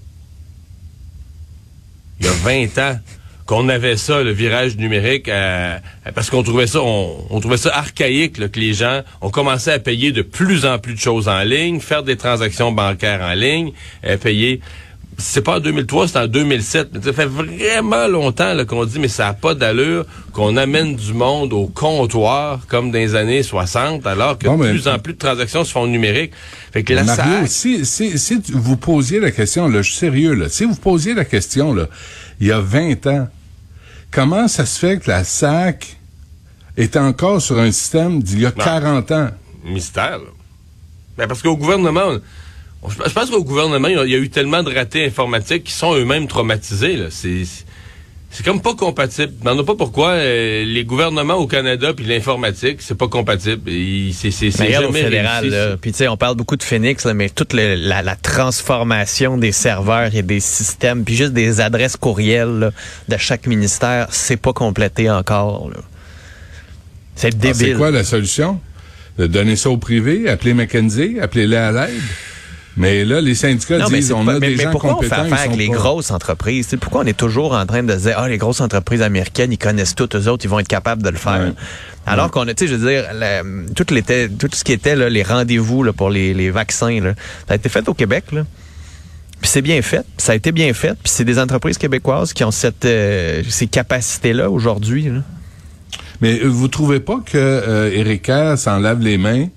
Il 2.21 2.25
y 2.25 2.29
a 2.29 2.31
20 2.31 2.77
ans 2.77 2.99
qu'on 3.47 3.69
avait 3.69 3.97
ça, 3.97 4.21
le 4.21 4.31
virage 4.31 4.77
numérique, 4.77 5.29
euh, 5.29 5.77
parce 6.13 6.29
qu'on 6.29 6.43
trouvait 6.43 6.67
ça, 6.67 6.81
on, 6.81 7.25
on 7.29 7.39
trouvait 7.39 7.57
ça 7.57 7.75
archaïque, 7.75 8.37
là, 8.37 8.49
que 8.49 8.59
les 8.59 8.73
gens 8.73 9.01
ont 9.21 9.29
commencé 9.29 9.71
à 9.71 9.79
payer 9.79 10.11
de 10.11 10.21
plus 10.21 10.65
en 10.65 10.77
plus 10.77 10.93
de 10.93 10.99
choses 10.99 11.27
en 11.27 11.41
ligne, 11.43 11.79
faire 11.79 12.03
des 12.03 12.17
transactions 12.17 12.71
bancaires 12.71 13.21
en 13.21 13.33
ligne, 13.33 13.71
euh, 14.05 14.17
payer 14.17 14.61
c'est 15.17 15.41
pas 15.41 15.57
en 15.57 15.59
2003, 15.59 16.09
c'est 16.09 16.19
en 16.19 16.27
2007. 16.27 16.89
Mais 16.93 17.01
ça 17.01 17.13
fait 17.13 17.25
vraiment 17.25 18.07
longtemps 18.07 18.53
là, 18.53 18.65
qu'on 18.65 18.85
dit, 18.85 18.99
mais 18.99 19.07
ça 19.07 19.25
n'a 19.25 19.33
pas 19.33 19.55
d'allure 19.55 20.05
qu'on 20.31 20.55
amène 20.57 20.95
du 20.95 21.13
monde 21.13 21.53
au 21.53 21.65
comptoir 21.65 22.61
comme 22.67 22.91
dans 22.91 22.99
les 22.99 23.15
années 23.15 23.41
60, 23.41 24.05
alors 24.05 24.37
que 24.37 24.47
de 24.47 24.69
plus 24.69 24.87
en 24.87 24.99
plus 24.99 25.13
de 25.13 25.17
transactions 25.17 25.63
se 25.63 25.71
font 25.71 25.87
numériques. 25.87 26.33
Fait 26.71 26.83
que 26.83 26.93
Mario, 26.93 27.15
SAC, 27.15 27.47
si, 27.47 27.85
si, 27.85 28.19
si 28.19 28.41
vous 28.49 28.77
posiez 28.77 29.19
la 29.19 29.31
question, 29.31 29.67
là, 29.67 29.81
je 29.81 29.89
suis 29.89 29.99
sérieux, 29.99 30.33
là, 30.33 30.49
si 30.49 30.65
vous 30.65 30.75
posiez 30.75 31.15
la 31.15 31.25
question, 31.25 31.73
là, 31.73 31.87
il 32.39 32.47
y 32.47 32.51
a 32.51 32.59
20 32.59 33.07
ans, 33.07 33.27
comment 34.11 34.47
ça 34.47 34.65
se 34.65 34.79
fait 34.79 34.99
que 34.99 35.09
la 35.09 35.23
SAC 35.23 35.97
est 36.77 36.95
encore 36.97 37.41
sur 37.41 37.59
un 37.59 37.71
système 37.71 38.21
d'il 38.21 38.39
y 38.41 38.45
a 38.45 38.49
Non. 38.55 38.63
40 38.63 39.11
ans? 39.11 39.29
mystère. 39.63 40.19
là. 40.19 40.25
Ben, 41.17 41.27
parce 41.27 41.41
qu'au 41.41 41.57
gouvernement, 41.57 42.19
on- 42.83 42.89
je 42.89 43.11
pense 43.13 43.29
qu'au 43.29 43.43
gouvernement, 43.43 43.87
il 43.87 43.95
y, 43.95 43.99
a, 43.99 44.05
il 44.05 44.11
y 44.11 44.15
a 44.15 44.19
eu 44.19 44.29
tellement 44.29 44.61
de 44.63 44.73
ratés 44.73 45.05
informatiques 45.05 45.63
qui 45.65 45.73
sont 45.73 45.95
eux-mêmes 45.95 46.27
traumatisés. 46.27 46.95
là. 46.95 47.07
C'est 47.09 47.43
c'est 48.29 48.45
comme 48.45 48.61
pas 48.61 48.75
compatible. 48.75 49.33
Je 49.43 49.49
m'en 49.49 49.63
pas 49.63 49.75
pourquoi 49.75 50.11
euh, 50.11 50.63
les 50.65 50.83
gouvernements 50.83 51.35
au 51.35 51.47
Canada 51.47 51.93
puis 51.93 52.05
l'informatique, 52.05 52.81
c'est 52.81 52.97
pas 52.97 53.07
compatible. 53.07 53.61
C'est 54.13 54.31
c'est 54.31 54.51
fédéral. 54.51 55.77
Puis 55.81 55.91
tu 55.91 55.97
sais, 55.99 56.07
on 56.07 56.17
parle 56.17 56.35
beaucoup 56.35 56.57
de 56.57 56.63
Phoenix, 56.63 57.05
là, 57.05 57.13
mais 57.13 57.29
toute 57.29 57.53
le- 57.53 57.75
la, 57.75 58.01
la 58.01 58.15
transformation 58.15 59.37
des 59.37 59.51
serveurs 59.51 60.13
et 60.13 60.21
des 60.23 60.39
systèmes, 60.41 61.03
puis 61.03 61.15
juste 61.15 61.33
des 61.33 61.61
adresses 61.61 61.97
courriels 61.97 62.59
là, 62.59 62.71
de 63.07 63.17
chaque 63.17 63.47
ministère, 63.47 64.07
c'est 64.11 64.37
pas 64.37 64.53
complété 64.53 65.09
encore. 65.09 65.71
C'est 67.15 67.27
Alors, 67.33 67.39
C'est 67.41 67.59
débile. 67.63 67.77
quoi 67.77 67.91
la 67.91 68.03
solution? 68.03 68.59
De 69.17 69.25
donner 69.25 69.55
ça 69.55 69.71
au 69.71 69.77
privé, 69.77 70.29
appeler 70.29 70.53
McKenzie, 70.53 71.17
appeler-les 71.19 71.55
à 71.57 71.71
l'aide? 71.71 72.01
Mais 72.77 73.03
là, 73.05 73.19
les 73.21 73.33
syndicats 73.33 73.79
Non, 73.79 73.87
mais, 73.89 73.97
disent, 73.99 74.11
on 74.11 74.23
pas- 74.23 74.33
a 74.35 74.39
mais- 74.39 74.49
des 74.49 74.55
mais 74.55 74.63
gens 74.63 74.71
pourquoi 74.71 74.91
on 74.91 74.95
compétents, 74.95 75.15
fait 75.15 75.21
ils 75.29 75.33
affaire 75.33 75.45
avec 75.47 75.57
les 75.57 75.67
pas- 75.67 75.73
grosses 75.73 76.11
entreprises? 76.11 76.65
Tu 76.67 76.69
sais, 76.71 76.77
pourquoi 76.77 77.01
on 77.01 77.05
est 77.05 77.17
toujours 77.17 77.53
en 77.53 77.65
train 77.65 77.81
de 77.81 77.93
dire, 77.95 78.13
ah, 78.17 78.27
les 78.29 78.37
grosses 78.37 78.61
entreprises 78.61 79.01
américaines, 79.01 79.51
ils 79.51 79.57
connaissent 79.57 79.95
tout, 79.95 80.07
eux 80.15 80.27
autres, 80.27 80.45
ils 80.45 80.49
vont 80.49 80.59
être 80.59 80.67
capables 80.67 81.01
de 81.01 81.09
le 81.09 81.17
faire. 81.17 81.39
Ouais. 81.41 81.53
Alors 82.05 82.29
qu'on 82.29 82.47
a, 82.47 82.53
tu 82.53 82.65
sais, 82.65 82.71
je 82.71 82.75
veux 82.77 82.87
dire, 82.89 83.05
la- 83.13 83.41
tout, 83.75 83.85
ce 83.89 84.63
qui 84.63 84.71
était 84.73 84.95
là, 84.95 85.09
les 85.09 85.23
rendez-vous 85.23 85.83
là, 85.83 85.91
pour 85.91 86.09
les, 86.11 86.33
les 86.35 86.51
vaccins, 86.51 87.01
là, 87.01 87.13
ça 87.47 87.53
a 87.53 87.55
été 87.55 87.67
fait 87.67 87.87
au 87.89 87.93
Québec. 87.95 88.25
Là. 88.31 88.45
Puis 89.41 89.49
c'est 89.51 89.61
bien 89.61 89.81
fait, 89.81 90.05
ça 90.17 90.31
a 90.31 90.35
été 90.35 90.51
bien 90.51 90.71
fait, 90.73 90.93
puis 90.93 91.11
c'est 91.11 91.25
des 91.25 91.37
entreprises 91.39 91.77
québécoises 91.77 92.31
qui 92.33 92.43
ont 92.43 92.51
cette, 92.51 92.85
euh, 92.85 93.41
ces 93.49 93.67
capacités-là 93.67 94.49
aujourd'hui. 94.51 95.03
là. 95.09 95.21
Mais 96.21 96.39
euh, 96.43 96.47
vous 96.47 96.67
trouvez 96.67 96.99
pas 96.99 97.19
que 97.25 97.37
euh, 97.37 98.17
Kerr 98.17 98.57
s'en 98.57 98.79
lave 98.79 98.99
les 99.01 99.17
mains, 99.17 99.47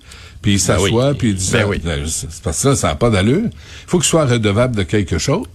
puis 0.43 0.53
il 0.55 0.61
s'assoit, 0.61 1.11
oui. 1.11 1.15
puis 1.19 1.29
il 1.31 1.35
dit 1.35 1.51
Ben 1.53 1.61
ça- 1.61 1.69
oui. 1.69 1.81
euh, 1.85 2.07
c'est 2.07 2.43
parce 2.43 2.57
que 2.57 2.63
ça, 2.63 2.77
ça 2.77 2.89
n'a 2.89 2.95
pas 2.95 3.11
d'allure. 3.11 3.43
Il 3.45 3.51
faut 3.89 3.99
qu'il 3.99 4.07
soit 4.09 4.25
redevable 4.27 4.75
de 4.77 4.83
quelque 4.83 5.19
chose. 5.19 5.47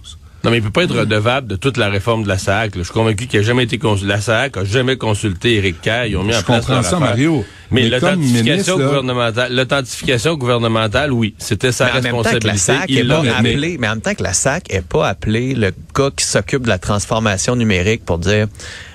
Non, 0.46 0.52
mais 0.52 0.58
il 0.58 0.62
peut 0.62 0.70
pas 0.70 0.84
être 0.84 0.94
redevable 0.96 1.48
de 1.48 1.56
toute 1.56 1.76
la 1.76 1.88
réforme 1.88 2.22
de 2.22 2.28
la 2.28 2.38
SAC. 2.38 2.76
là. 2.76 2.82
Je 2.82 2.84
suis 2.84 2.92
convaincu 2.92 3.26
qu'il 3.26 3.40
a 3.40 3.42
jamais 3.42 3.64
été 3.64 3.78
consulté. 3.78 4.06
La 4.06 4.20
SAC 4.20 4.56
a 4.58 4.64
jamais 4.64 4.96
consulté 4.96 5.56
Éric 5.56 5.80
Kerr. 5.82 6.06
Ils 6.06 6.16
ont 6.16 6.22
mis 6.22 6.32
Je 6.32 6.38
en 6.38 6.42
place 6.42 6.64
comprends 6.64 6.82
ça, 6.82 6.88
affaire. 6.96 7.00
Mario. 7.00 7.44
Mais, 7.72 7.88
l'authentification 7.88 8.76
gouvernementale, 8.76 9.52
l'authentification 9.52 10.34
gouvernementale, 10.36 11.12
oui, 11.12 11.34
c'était 11.38 11.72
sa 11.72 11.86
Mais 11.86 11.90
responsabilité. 12.00 12.46
la 12.46 12.56
SAC 12.56 12.84
Il 12.90 12.98
est 12.98 13.02
l'a 13.02 13.16
pas 13.22 13.36
appelé, 13.38 13.76
mais 13.80 13.88
en 13.88 13.90
même 13.90 14.00
temps 14.00 14.14
que 14.14 14.22
la 14.22 14.32
SAC 14.34 14.72
est 14.72 14.86
pas 14.86 15.08
appelé 15.08 15.54
le 15.56 15.72
gars 15.92 16.10
qui 16.16 16.24
s'occupe 16.24 16.62
de 16.62 16.68
la 16.68 16.78
transformation 16.78 17.56
numérique 17.56 18.04
pour 18.04 18.18
dire 18.18 18.46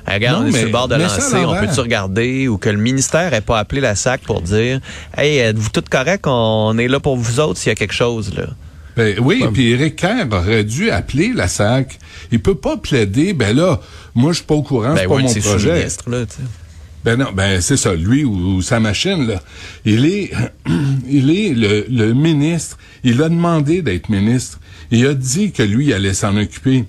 Hey, 0.08 0.14
regarde, 0.16 0.38
Non, 0.38 0.46
on 0.46 0.48
est 0.48 0.52
mais- 0.54 0.58
sur 0.60 0.68
le 0.68 0.72
bord 0.72 0.88
de 0.88 0.96
lancer, 0.96 1.36
on 1.46 1.54
peut-tu 1.60 1.80
regarder? 1.82 2.48
Ou 2.48 2.58
que 2.58 2.70
le 2.70 2.78
ministère 2.78 3.34
ait 3.34 3.42
pas 3.42 3.60
appelé 3.60 3.82
la 3.82 3.96
SAC 3.96 4.22
pour 4.22 4.42
dire 4.42 4.80
Hey, 5.18 5.38
êtes-vous 5.40 5.70
tout 5.70 5.84
correct, 5.90 6.26
on 6.26 6.78
est 6.78 6.88
là 6.88 7.02
pour 7.02 7.18
vous 7.18 7.42
autres 7.42 7.60
s'il 7.60 7.72
y 7.72 7.74
a 7.74 7.76
quelque 7.76 7.94
chose 7.94 8.34
là. 8.34 8.46
Ben 8.98 9.18
oui, 9.20 9.44
puis 9.54 9.72
Éric 9.72 9.96
Kerr 9.96 10.26
aurait 10.32 10.64
dû 10.64 10.90
appeler 10.92 11.32
la 11.34 11.48
SAC. 11.48 11.98
Il 12.32 12.42
peut 12.42 12.56
pas 12.56 12.78
plaider, 12.78 13.34
ben 13.34 13.56
là, 13.56 13.80
moi 14.16 14.32
je 14.32 14.38
suis 14.38 14.46
pas 14.46 14.56
au 14.56 14.64
courant, 14.64 14.96
c'est 14.96 15.04
Ben 15.04 15.10
pas 15.10 15.16
mon 15.22 15.30
projet. 15.52 15.70
là. 16.08 16.26
Ben 17.04 17.16
non, 17.18 17.32
ben 17.34 17.62
c'est 17.62 17.78
ça, 17.78 17.96
lui 17.96 18.24
ou, 18.24 18.34
ou 18.58 18.62
sa 18.62 18.80
machine 18.80 19.26
là. 19.28 19.42
Il 19.86 20.06
est, 20.06 20.32
il 21.10 21.30
est 21.32 21.54
le, 21.54 21.86
le 21.90 22.14
ministre. 22.14 22.78
Il 23.04 23.22
a 23.24 23.30
demandé 23.30 23.82
d'être 23.82 24.10
ministre. 24.10 24.60
Il 24.92 25.06
a 25.08 25.14
dit 25.14 25.52
que 25.52 25.64
lui 25.64 25.88
il 25.88 25.94
allait 25.94 26.14
s'en 26.14 26.36
occuper. 26.38 26.86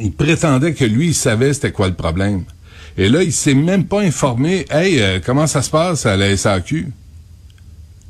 Il 0.00 0.12
prétendait 0.12 0.74
que 0.74 0.84
lui 0.84 1.08
il 1.08 1.14
savait 1.14 1.52
c'était 1.52 1.70
quoi 1.70 1.86
le 1.88 1.94
problème. 1.94 2.44
Et 2.98 3.08
là 3.08 3.22
il 3.22 3.32
s'est 3.32 3.54
même 3.54 3.84
pas 3.84 4.00
informé. 4.00 4.64
Hey, 4.70 5.00
euh, 5.00 5.20
comment 5.24 5.46
ça 5.46 5.62
se 5.62 5.70
passe 5.70 6.06
à 6.06 6.16
la 6.16 6.36
SAQ 6.36 6.88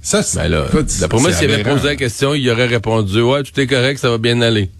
Ça, 0.08 0.22
c'est, 0.22 0.38
Ben 0.38 0.48
là, 0.48 0.66
d'après 1.00 1.18
moi, 1.18 1.32
s'il 1.32 1.50
avait 1.50 1.64
posé 1.64 1.84
la 1.88 1.96
question, 1.96 2.32
il 2.32 2.48
aurait 2.48 2.66
répondu 2.66 3.20
Ouais, 3.22 3.42
tout 3.42 3.58
est 3.60 3.66
correct, 3.66 3.98
ça 3.98 4.08
va 4.08 4.18
bien 4.18 4.40
aller. 4.40 4.70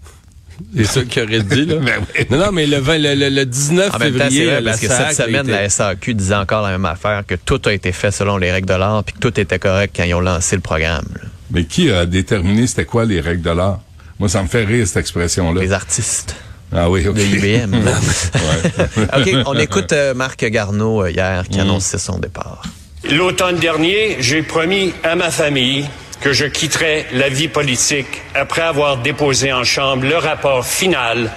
C'est 0.73 0.85
ça 0.85 1.03
qu'il 1.03 1.21
aurait 1.23 1.41
dit, 1.43 1.65
là. 1.65 1.75
Ben 1.81 1.95
oui. 2.17 2.25
Non, 2.31 2.37
non, 2.37 2.51
mais 2.53 2.65
le, 2.65 2.77
20 2.77 2.97
le, 2.97 3.13
le- 3.13 3.29
le 3.29 3.45
19 3.45 3.93
En 3.93 3.99
même 3.99 4.13
temps, 4.13 4.19
c'est 4.19 4.29
février, 4.29 4.45
vrai, 4.45 4.61
la 4.61 4.71
parce 4.71 4.79
que 4.81 4.87
cette 4.87 5.11
semaine, 5.13 5.41
été- 5.49 5.51
la 5.51 5.69
SAQ 5.69 6.13
disait 6.13 6.33
encore 6.35 6.61
la 6.61 6.71
même 6.71 6.85
affaire, 6.85 7.23
que 7.27 7.35
tout 7.35 7.59
a 7.65 7.73
été 7.73 7.91
fait 7.91 8.11
selon 8.11 8.37
les 8.37 8.53
règles 8.53 8.69
de 8.69 8.73
l'art, 8.75 9.03
puis 9.03 9.15
que 9.15 9.19
tout 9.19 9.37
était 9.37 9.59
correct 9.59 9.93
quand 9.97 10.05
ils 10.05 10.13
ont 10.13 10.21
lancé 10.21 10.55
le 10.55 10.61
programme. 10.61 11.05
là. 11.15 11.27
Mais 11.51 11.65
qui 11.65 11.91
a 11.91 12.05
déterminé 12.05 12.65
c'était 12.65 12.85
quoi 12.85 13.03
les 13.03 13.19
règles 13.19 13.41
de 13.43 13.49
l'art? 13.51 13.81
Moi, 14.19 14.29
ça 14.29 14.41
me 14.41 14.47
fait 14.47 14.63
rire 14.63 14.87
cette 14.87 14.97
expression-là. 14.97 15.59
Les 15.61 15.73
artistes 15.73 16.37
Ah 16.73 16.89
oui, 16.89 17.05
ok. 17.05 17.15
de 17.15 17.21
IBM. 17.21 17.73
Ouais. 17.83 19.03
OK, 19.43 19.43
on 19.45 19.55
écoute 19.59 19.91
euh, 19.91 20.13
Marc 20.13 20.43
Garneau 20.45 21.03
euh, 21.03 21.11
hier 21.11 21.43
qui 21.49 21.59
annonçait 21.59 21.97
son 21.97 22.17
départ. 22.17 22.61
L'automne 23.11 23.57
dernier, 23.57 24.17
j'ai 24.19 24.41
promis 24.41 24.93
à 25.01 25.15
ma 25.15 25.31
famille 25.31 25.87
que 26.19 26.33
je 26.33 26.45
quitterais 26.45 27.05
la 27.13 27.29
vie 27.29 27.47
politique 27.47 28.21
après 28.35 28.63
avoir 28.63 28.97
déposé 28.97 29.53
en 29.53 29.63
Chambre 29.63 30.05
le 30.05 30.17
rapport 30.17 30.65
final 30.65 31.31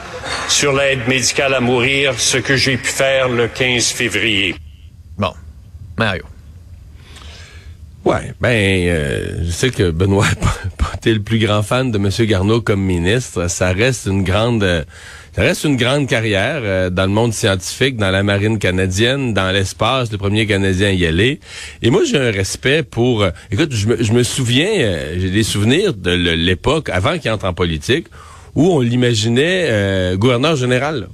sur 0.48 0.72
l'aide 0.72 1.06
médicale 1.06 1.54
à 1.54 1.60
mourir, 1.60 2.14
ce 2.18 2.38
que 2.38 2.56
j'ai 2.56 2.76
pu 2.76 2.88
faire 2.88 3.28
le 3.28 3.46
15 3.46 3.86
février. 3.86 4.56
Bon, 5.16 5.32
Mario. 5.96 6.24
Ouais, 8.04 8.32
ben, 8.40 8.48
euh, 8.48 9.44
je 9.44 9.50
sais 9.50 9.70
que 9.70 9.90
Benoît 9.90 10.26
été 10.96 11.12
le 11.14 11.20
plus 11.20 11.38
grand 11.38 11.62
fan 11.62 11.90
de 11.90 11.98
M. 11.98 12.10
Garneau 12.26 12.60
comme 12.60 12.82
ministre. 12.82 13.48
Ça 13.48 13.72
reste 13.72 14.06
une 14.06 14.24
grande... 14.24 14.62
euh, 14.62 14.82
ça 15.32 15.42
reste 15.42 15.64
une 15.64 15.76
grande 15.76 16.08
carrière 16.08 16.60
euh, 16.62 16.90
dans 16.90 17.04
le 17.04 17.12
monde 17.12 17.32
scientifique, 17.32 17.96
dans 17.96 18.10
la 18.10 18.22
marine 18.22 18.58
canadienne, 18.58 19.32
dans 19.32 19.52
l'espace, 19.52 20.10
le 20.10 20.18
premier 20.18 20.46
Canadien 20.46 20.88
à 20.88 20.92
y 20.92 21.06
aller. 21.06 21.40
Et 21.82 21.90
moi, 21.90 22.02
j'ai 22.04 22.18
un 22.18 22.30
respect 22.30 22.82
pour... 22.82 23.22
euh, 23.22 23.30
écoute, 23.50 23.72
je 23.72 23.86
me, 23.86 24.02
je 24.02 24.12
me 24.12 24.22
souviens, 24.22 24.70
euh, 24.78 25.16
j'ai 25.18 25.30
des 25.30 25.42
souvenirs 25.44 25.94
de 25.94 26.10
l'époque, 26.10 26.88
avant 26.88 27.18
qu'il 27.18 27.30
entre 27.30 27.44
en 27.46 27.54
politique, 27.54 28.06
où 28.54 28.70
on 28.72 28.80
l'imaginait 28.80 30.16
gouverneur 30.16 30.56
général. 30.56 31.06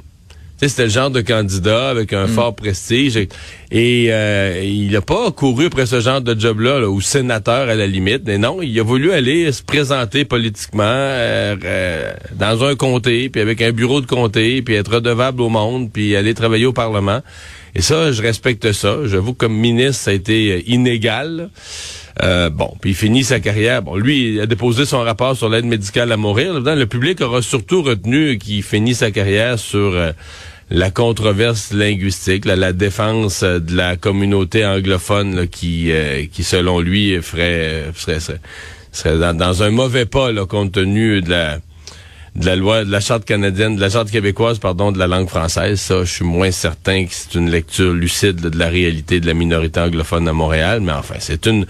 C'était 0.61 0.85
le 0.85 0.89
genre 0.89 1.11
de 1.11 1.21
candidat 1.21 1.91
avec 1.91 2.13
un 2.13 2.27
fort 2.27 2.55
prestige. 2.55 3.17
Et, 3.17 3.29
et, 3.71 4.07
euh, 4.11 4.63
il 4.65 4.91
n'a 4.91 5.03
pas 5.03 5.31
couru 5.31 5.67
après 5.67 5.87
ce 5.87 6.01
genre 6.01 6.21
de 6.21 6.39
job-là, 6.39 6.81
là, 6.81 6.89
ou 6.89 7.01
sénateur 7.01 7.69
à 7.69 7.75
la 7.75 7.87
limite. 7.87 8.23
Mais 8.27 8.39
non, 8.39 8.63
il 8.63 8.79
a 8.81 8.83
voulu 8.83 9.13
aller 9.13 9.53
se 9.53 9.63
présenter 9.63 10.25
politiquement 10.25 10.85
euh, 10.85 11.57
euh, 11.63 12.13
dans 12.35 12.65
un 12.65 12.75
comté, 12.75 13.29
puis 13.29 13.41
avec 13.41 13.61
un 13.61 13.73
bureau 13.73 14.01
de 14.01 14.07
comté, 14.07 14.63
puis 14.63 14.75
être 14.75 14.95
redevable 14.95 15.43
au 15.43 15.49
monde, 15.49 15.91
puis 15.93 16.17
aller 16.17 16.35
travailler 16.35 16.67
au 16.67 16.73
Parlement. 16.73 17.21
Et 17.77 17.83
ça, 17.83 18.11
je 18.11 18.23
respecte 18.23 18.73
ça. 18.73 19.01
J'avoue 19.05 19.35
comme 19.35 19.55
ministre, 19.55 20.05
ça 20.05 20.11
a 20.11 20.15
été 20.15 20.53
euh, 20.53 20.63
inégal. 20.67 21.51
Euh, 22.23 22.49
bon, 22.49 22.75
puis 22.81 22.91
il 22.93 22.97
finit 22.97 23.23
sa 23.23 23.39
carrière. 23.39 23.83
Bon, 23.83 23.97
lui, 23.97 24.33
il 24.33 24.41
a 24.41 24.47
déposé 24.47 24.87
son 24.87 25.01
rapport 25.01 25.37
sur 25.37 25.51
l'aide 25.51 25.67
médicale 25.67 26.11
à 26.11 26.17
mourir. 26.17 26.59
Le 26.59 26.87
public 26.87 27.21
aura 27.21 27.43
surtout 27.43 27.83
retenu 27.83 28.39
qu'il 28.39 28.63
finit 28.63 28.95
sa 28.95 29.11
carrière 29.11 29.59
sur 29.59 29.95
euh, 29.95 30.13
la 30.71 30.91
controverse 30.91 31.75
linguistique, 31.75 32.47
la 32.47 32.73
défense 32.73 33.43
euh, 33.43 33.59
de 33.59 33.77
la 33.77 33.97
communauté 33.97 34.65
anglophone 34.65 35.37
là, 35.37 35.47
qui, 35.47 35.93
euh, 35.93 36.25
qui, 36.33 36.45
selon 36.45 36.81
lui, 36.81 37.21
ferait, 37.21 37.85
serait, 37.95 38.21
serait, 38.91 39.35
dans 39.35 39.63
un 39.63 39.71
mauvais 39.71 40.07
pas 40.07 40.33
là, 40.33 40.47
compte 40.47 40.73
tenu 40.73 41.21
de 41.21 41.29
la 41.29 41.59
de 42.37 42.45
la 42.45 42.55
loi, 42.55 42.85
de 42.85 42.91
la 42.91 43.01
charte 43.01 43.25
canadienne, 43.25 43.77
de 43.77 43.81
la 43.81 43.89
charte 43.89 44.11
québécoise, 44.11 44.59
pardon, 44.59 44.93
de 44.93 44.99
la 44.99 45.07
langue 45.07 45.29
française. 45.29 45.81
Ça, 45.81 46.05
je 46.05 46.13
suis 46.13 46.25
moins 46.25 46.51
certain 46.51 47.07
que 47.07 47.11
c'est 47.13 47.35
une 47.35 47.51
lecture 47.51 47.95
lucide 47.95 48.45
là, 48.45 48.51
de 48.51 48.59
la 48.59 48.69
réalité 48.69 49.21
de 49.21 49.27
la 49.27 49.33
minorité 49.35 49.81
anglophone 49.81 50.29
à 50.29 50.35
Montréal. 50.35 50.81
Mais 50.83 50.93
enfin, 50.93 51.15
c'est 51.19 51.47
une, 51.47 51.67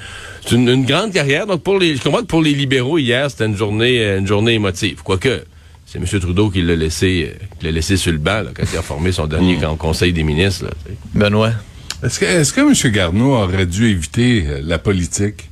une, 0.51 0.69
une 0.69 0.85
grande 0.85 1.13
carrière. 1.13 1.47
Donc 1.47 1.63
pour 1.63 1.79
les, 1.79 1.95
je 1.97 2.03
comprends 2.03 2.21
que 2.23 2.27
pour 2.27 2.43
les 2.43 2.53
libéraux 2.53 2.99
hier, 2.99 3.31
c'était 3.31 3.47
une 3.47 3.57
journée, 3.57 4.01
euh, 4.01 4.19
une 4.19 4.27
journée 4.27 4.55
émotive. 4.55 5.03
Quoique, 5.05 5.45
c'est 5.87 5.99
M. 5.99 6.21
Trudeau 6.21 6.51
qui 6.51 6.63
l'a 6.63 6.75
laissé, 6.75 7.33
euh, 7.33 7.45
qui 7.61 7.67
l'a 7.67 7.71
laissé 7.73 7.97
sur 7.97 8.11
le 8.11 8.19
banc 8.19 8.43
là, 8.43 8.51
quand 8.53 8.65
il 8.71 8.77
a 8.77 8.83
formé 8.83 9.13
son 9.13 9.29
dernier 9.29 9.57
con- 9.59 9.77
conseil 9.77 10.13
des 10.13 10.25
ministres. 10.25 10.65
Là. 10.65 10.71
Benoît? 11.15 11.53
Est-ce 12.03 12.19
que, 12.19 12.25
est-ce 12.25 12.53
que 12.53 12.61
M. 12.61 12.93
Garneau 12.93 13.35
aurait 13.37 13.67
dû 13.67 13.89
éviter 13.89 14.45
euh, 14.49 14.61
la 14.65 14.79
politique? 14.79 15.49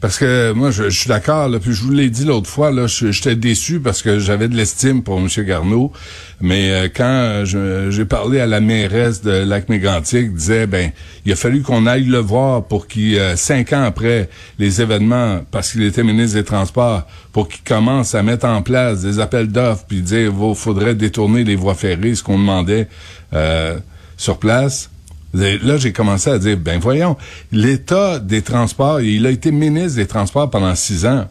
Parce 0.00 0.16
que 0.16 0.52
moi, 0.52 0.70
je, 0.70 0.90
je 0.90 1.00
suis 1.00 1.08
d'accord, 1.08 1.50
puis 1.60 1.72
je 1.72 1.82
vous 1.82 1.90
l'ai 1.90 2.08
dit 2.08 2.24
l'autre 2.24 2.48
fois, 2.48 2.70
là, 2.70 2.86
j'étais 2.86 3.34
déçu 3.34 3.80
parce 3.80 4.00
que 4.00 4.20
j'avais 4.20 4.46
de 4.46 4.54
l'estime 4.54 5.02
pour 5.02 5.18
M. 5.18 5.26
Garneau, 5.44 5.92
mais 6.40 6.70
euh, 6.70 6.88
quand 6.94 7.04
euh, 7.04 7.90
j'ai 7.90 8.04
parlé 8.04 8.38
à 8.38 8.46
la 8.46 8.60
mairesse 8.60 9.22
de 9.22 9.32
Lac-Mégantic, 9.32 10.32
disait, 10.32 10.68
ben, 10.68 10.92
il 11.26 11.32
a 11.32 11.36
fallu 11.36 11.62
qu'on 11.62 11.84
aille 11.86 12.04
le 12.04 12.18
voir 12.18 12.64
pour 12.64 12.86
qu'il, 12.86 13.18
euh, 13.18 13.34
cinq 13.34 13.72
ans 13.72 13.82
après 13.82 14.28
les 14.60 14.80
événements, 14.80 15.40
parce 15.50 15.72
qu'il 15.72 15.82
était 15.82 16.04
ministre 16.04 16.36
des 16.36 16.44
Transports, 16.44 17.02
pour 17.32 17.48
qu'il 17.48 17.64
commence 17.64 18.14
à 18.14 18.22
mettre 18.22 18.46
en 18.46 18.62
place 18.62 19.02
des 19.02 19.18
appels 19.18 19.48
d'offres, 19.48 19.84
puis 19.88 20.00
dire, 20.00 20.32
il 20.32 20.54
faudrait 20.54 20.94
détourner 20.94 21.42
les 21.42 21.56
voies 21.56 21.74
ferrées, 21.74 22.14
ce 22.14 22.22
qu'on 22.22 22.38
demandait 22.38 22.86
euh, 23.34 23.76
sur 24.16 24.38
place. 24.38 24.90
Là, 25.34 25.76
j'ai 25.76 25.92
commencé 25.92 26.30
à 26.30 26.38
dire, 26.38 26.56
ben 26.56 26.80
voyons, 26.80 27.16
l'état 27.52 28.18
des 28.18 28.42
transports, 28.42 29.00
il 29.00 29.26
a 29.26 29.30
été 29.30 29.50
ministre 29.50 29.96
des 29.96 30.06
Transports 30.06 30.48
pendant 30.50 30.74
six 30.74 31.06
ans. 31.06 31.26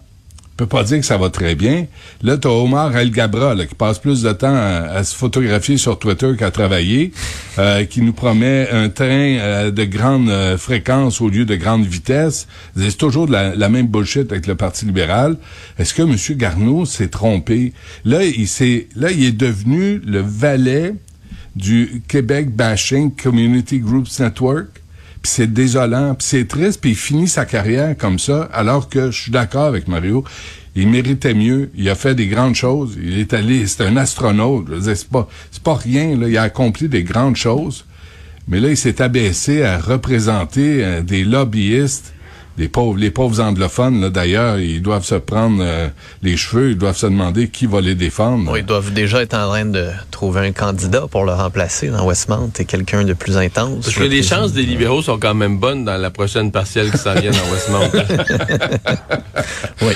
On 0.60 0.66
peut 0.66 0.66
pas 0.66 0.84
dire 0.84 0.98
que 0.98 1.06
ça 1.06 1.18
va 1.18 1.30
très 1.30 1.54
bien. 1.54 1.86
Là, 2.24 2.36
t'as 2.36 2.50
Omar 2.50 2.98
El 2.98 3.12
Gabra, 3.12 3.56
qui 3.68 3.76
passe 3.76 4.00
plus 4.00 4.24
de 4.24 4.32
temps 4.32 4.56
à, 4.56 5.04
se 5.04 5.16
photographier 5.16 5.78
sur 5.78 6.00
Twitter 6.00 6.32
qu'à 6.36 6.50
travailler, 6.50 7.12
euh, 7.60 7.86
qui 7.86 8.02
nous 8.02 8.12
promet 8.12 8.68
un 8.72 8.90
train 8.90 9.38
euh, 9.38 9.70
de 9.70 9.84
grande 9.84 10.30
euh, 10.30 10.58
fréquence 10.58 11.22
au 11.22 11.30
lieu 11.30 11.46
de 11.46 11.56
grande 11.56 11.86
vitesse. 11.86 12.48
C'est 12.76 12.98
toujours 12.98 13.28
de 13.28 13.34
la, 13.34 13.56
la 13.56 13.70
même 13.70 13.86
bullshit 13.86 14.32
avec 14.32 14.48
le 14.48 14.56
Parti 14.56 14.86
libéral. 14.86 15.38
Est-ce 15.78 15.94
que 15.94 16.02
M. 16.02 16.16
Garneau 16.36 16.86
s'est 16.86 17.10
trompé? 17.10 17.74
Là, 18.04 18.24
il 18.24 18.48
s'est, 18.48 18.88
là, 18.96 19.12
il 19.12 19.26
est 19.26 19.38
devenu 19.38 20.02
le 20.08 20.22
valet 20.22 20.96
du 21.58 22.04
Québec 22.08 22.56
Bashing 22.56 23.12
Community 23.12 23.80
Groups 23.80 24.20
Network. 24.20 24.68
Puis 25.22 25.32
c'est 25.32 25.52
désolant, 25.52 26.14
puis 26.14 26.28
c'est 26.28 26.48
triste, 26.48 26.80
puis 26.80 26.92
il 26.92 26.96
finit 26.96 27.28
sa 27.28 27.46
carrière 27.46 27.98
comme 27.98 28.20
ça, 28.20 28.44
alors 28.54 28.88
que 28.88 29.10
je 29.10 29.24
suis 29.24 29.32
d'accord 29.32 29.66
avec 29.66 29.88
Mario. 29.88 30.24
Il 30.76 30.90
méritait 30.90 31.34
mieux. 31.34 31.72
Il 31.76 31.90
a 31.90 31.96
fait 31.96 32.14
des 32.14 32.28
grandes 32.28 32.54
choses. 32.54 32.96
Il 33.02 33.18
est 33.18 33.34
allé, 33.34 33.66
c'est 33.66 33.84
un 33.84 33.98
astronaute. 33.98 34.68
C'est 34.84 35.10
pas, 35.10 35.28
c'est 35.50 35.64
pas 35.64 35.74
rien. 35.74 36.16
Là. 36.16 36.30
Il 36.30 36.38
a 36.38 36.44
accompli 36.44 36.88
des 36.88 37.04
grandes 37.04 37.36
choses. 37.36 37.84
Mais 38.48 38.60
là, 38.60 38.70
il 38.70 38.78
s'est 38.78 39.02
abaissé 39.02 39.64
à 39.64 39.80
représenter 39.80 40.86
euh, 40.86 41.02
des 41.02 41.24
lobbyistes, 41.24 42.14
des 42.58 42.68
pauvres, 42.68 42.98
les 42.98 43.12
pauvres 43.12 43.40
anglophones. 43.40 44.02
Là, 44.02 44.10
d'ailleurs, 44.10 44.60
ils 44.60 44.82
doivent 44.82 45.06
se 45.06 45.16
prendre 45.16 45.62
euh, 45.62 45.88
les 46.24 46.38
cheveux. 46.38 46.72
Ils 46.72 46.78
doivent 46.78 46.98
se 46.98 47.06
demander 47.06 47.50
qui 47.50 47.68
va 47.68 47.82
les 47.82 47.96
défendre. 47.96 48.46
Bon, 48.46 48.56
ils 48.56 48.66
doivent 48.66 48.92
déjà 48.94 49.22
être 49.22 49.36
en 49.36 49.50
train 49.50 49.66
de 49.66 49.88
trouver 50.12 50.48
un 50.48 50.52
candidat 50.52 51.06
pour 51.10 51.24
le 51.24 51.34
remplacer 51.34 51.90
dans 51.90 52.06
Westmount 52.06 52.52
et 52.60 52.66
quelqu'un 52.66 53.04
de 53.04 53.14
plus 53.14 53.38
intense. 53.38 53.86
Parce 53.86 53.96
que 53.96 54.04
les 54.04 54.24
chances 54.24 54.54
des 54.54 54.64
libéraux 54.64 55.02
sont 55.02 55.20
quand 55.20 55.36
même 55.36 55.60
bonnes 55.60 55.86
dans 55.86 55.98
la 55.98 56.10
prochaine 56.10 56.52
partielle 56.52 56.92
qui 56.92 56.98
s'en 56.98 57.14
vient 57.14 57.32
dans 57.32 57.52
Westmount. 57.52 57.92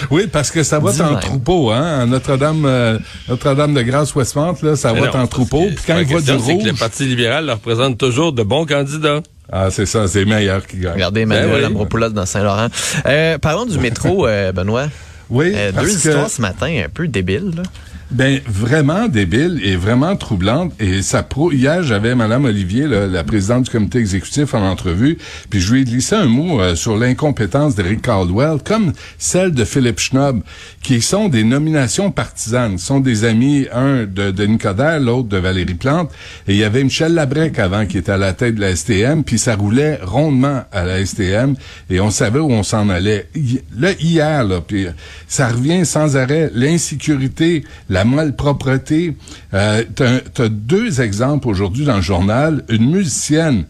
Oui, 0.10 0.28
parce 0.32 0.52
que 0.52 0.64
ça 0.64 0.80
va 0.80 0.92
en 1.06 1.16
troupeau, 1.16 1.72
hein. 1.72 2.02
À 2.02 2.06
Notre-Dame, 2.06 2.66
euh, 2.66 3.00
Notre-Dame 3.30 3.74
de 3.74 3.82
Grâce 3.82 4.14
Westmount, 4.16 4.56
là, 4.62 4.76
ça 4.76 4.94
va 4.94 5.00
non, 5.00 5.08
en 5.08 5.12
parce 5.12 5.30
troupeau. 5.30 5.68
Puis 5.68 5.84
quand 5.88 5.98
il 5.98 6.06
voit 6.06 6.22
du 6.22 6.28
c'est 6.28 6.34
que 6.34 6.38
le 6.38 6.54
rouge, 6.54 6.80
Parti 6.80 7.06
libéral 7.06 7.46
leur 7.46 7.60
présente 7.60 7.98
toujours 7.98 8.34
de 8.34 8.44
bons 8.44 8.66
candidats. 8.66 9.22
Ah, 9.52 9.70
c'est 9.70 9.86
ça, 9.86 10.08
c'est 10.08 10.26
meilleur 10.26 10.66
qui 10.66 10.78
gagne. 10.78 10.94
Regardez 10.94 11.22
Emmanuel 11.22 11.70
Ben 11.74 11.88
oui. 11.94 12.14
Dans 12.14 12.26
Saint-Laurent. 12.26 12.68
Euh, 13.06 13.38
parlons 13.38 13.66
du 13.66 13.78
métro, 13.80 14.26
euh, 14.28 14.52
Benoît. 14.52 14.88
Oui, 15.30 15.54
Euh, 15.56 15.72
deux 15.72 15.82
que, 15.84 15.90
histoires 15.90 16.30
ce 16.30 16.42
matin 16.42 16.84
un 16.86 16.90
peu 16.90 17.08
débiles. 17.08 17.54
là. 17.58 17.64
Ben, 18.12 18.40
vraiment 18.46 19.08
débile 19.08 19.62
et 19.64 19.76
vraiment 19.76 20.16
troublante. 20.16 20.74
Et 20.80 21.02
ça 21.02 21.24
pro, 21.24 21.52
hier, 21.52 21.82
j'avais 21.84 22.14
Madame 22.14 22.46
Olivier, 22.46 22.86
là, 22.88 23.08
la 23.08 23.24
présidente 23.24 23.64
du 23.64 23.70
comité 23.70 24.00
exécutif, 24.00 24.54
en 24.54 24.62
entrevue, 24.70 25.18
puis 25.50 25.62
je 25.62 25.74
lui 25.74 25.82
ai 25.82 25.84
glissé 25.86 26.16
un 26.16 26.26
mot 26.26 26.60
euh, 26.60 26.76
sur 26.76 26.98
l'incompétence 26.98 27.76
d'Eric 27.76 28.02
Caldwell, 28.02 28.58
comme 28.64 28.92
celle 29.18 29.52
de 29.54 29.64
Philippe 29.64 30.00
Schnob, 30.00 30.42
qui 30.84 31.02
sont 31.02 31.30
des 31.30 31.44
nominations 31.44 32.12
partisanes. 32.12 32.78
Sont 32.78 33.00
des 33.00 33.24
amis, 33.24 33.68
un 33.74 34.04
de 34.06 34.32
Denis 34.32 34.58
Coderre, 34.58 35.00
l'autre 35.00 35.30
de 35.30 35.38
Valérie 35.38 35.76
Plante. 35.76 36.12
Et 36.48 36.54
il 36.54 36.58
y 36.58 36.64
avait 36.64 36.84
Michel 36.84 37.14
Labrec 37.14 37.60
avant 37.60 37.86
qui 37.86 37.98
était 37.98 38.12
à 38.12 38.18
la 38.18 38.34
tête 38.34 38.56
de 38.56 38.62
la 38.62 38.76
STM, 38.76 39.24
puis 39.24 39.40
ça 39.40 39.56
roulait 39.56 40.00
rondement 40.04 40.64
à 40.72 40.84
la 40.84 41.06
STM 41.06 41.56
et 41.90 42.00
on 42.02 42.10
savait 42.12 42.40
où 42.40 42.52
on 42.52 42.64
s'en 42.64 42.90
allait. 42.90 43.28
Hi- 43.36 43.62
Là, 43.78 43.92
hier, 44.00 44.44
là, 44.44 44.60
puis 44.60 44.88
ça 45.28 45.48
revient 45.48 45.86
sans 45.86 46.18
arrêt. 46.18 46.52
L'insécurité, 46.54 47.64
la 47.90 48.01
malpropreté. 48.06 49.16
Euh, 49.54 49.84
T'as 49.96 50.20
t'as 50.20 50.50
deux 50.50 51.02
exemples 51.02 51.48
aujourd'hui 51.48 51.86
dans 51.86 51.98
le 51.98 52.02
journal. 52.02 52.64
Une 52.70 52.90
musicienne 52.90 53.66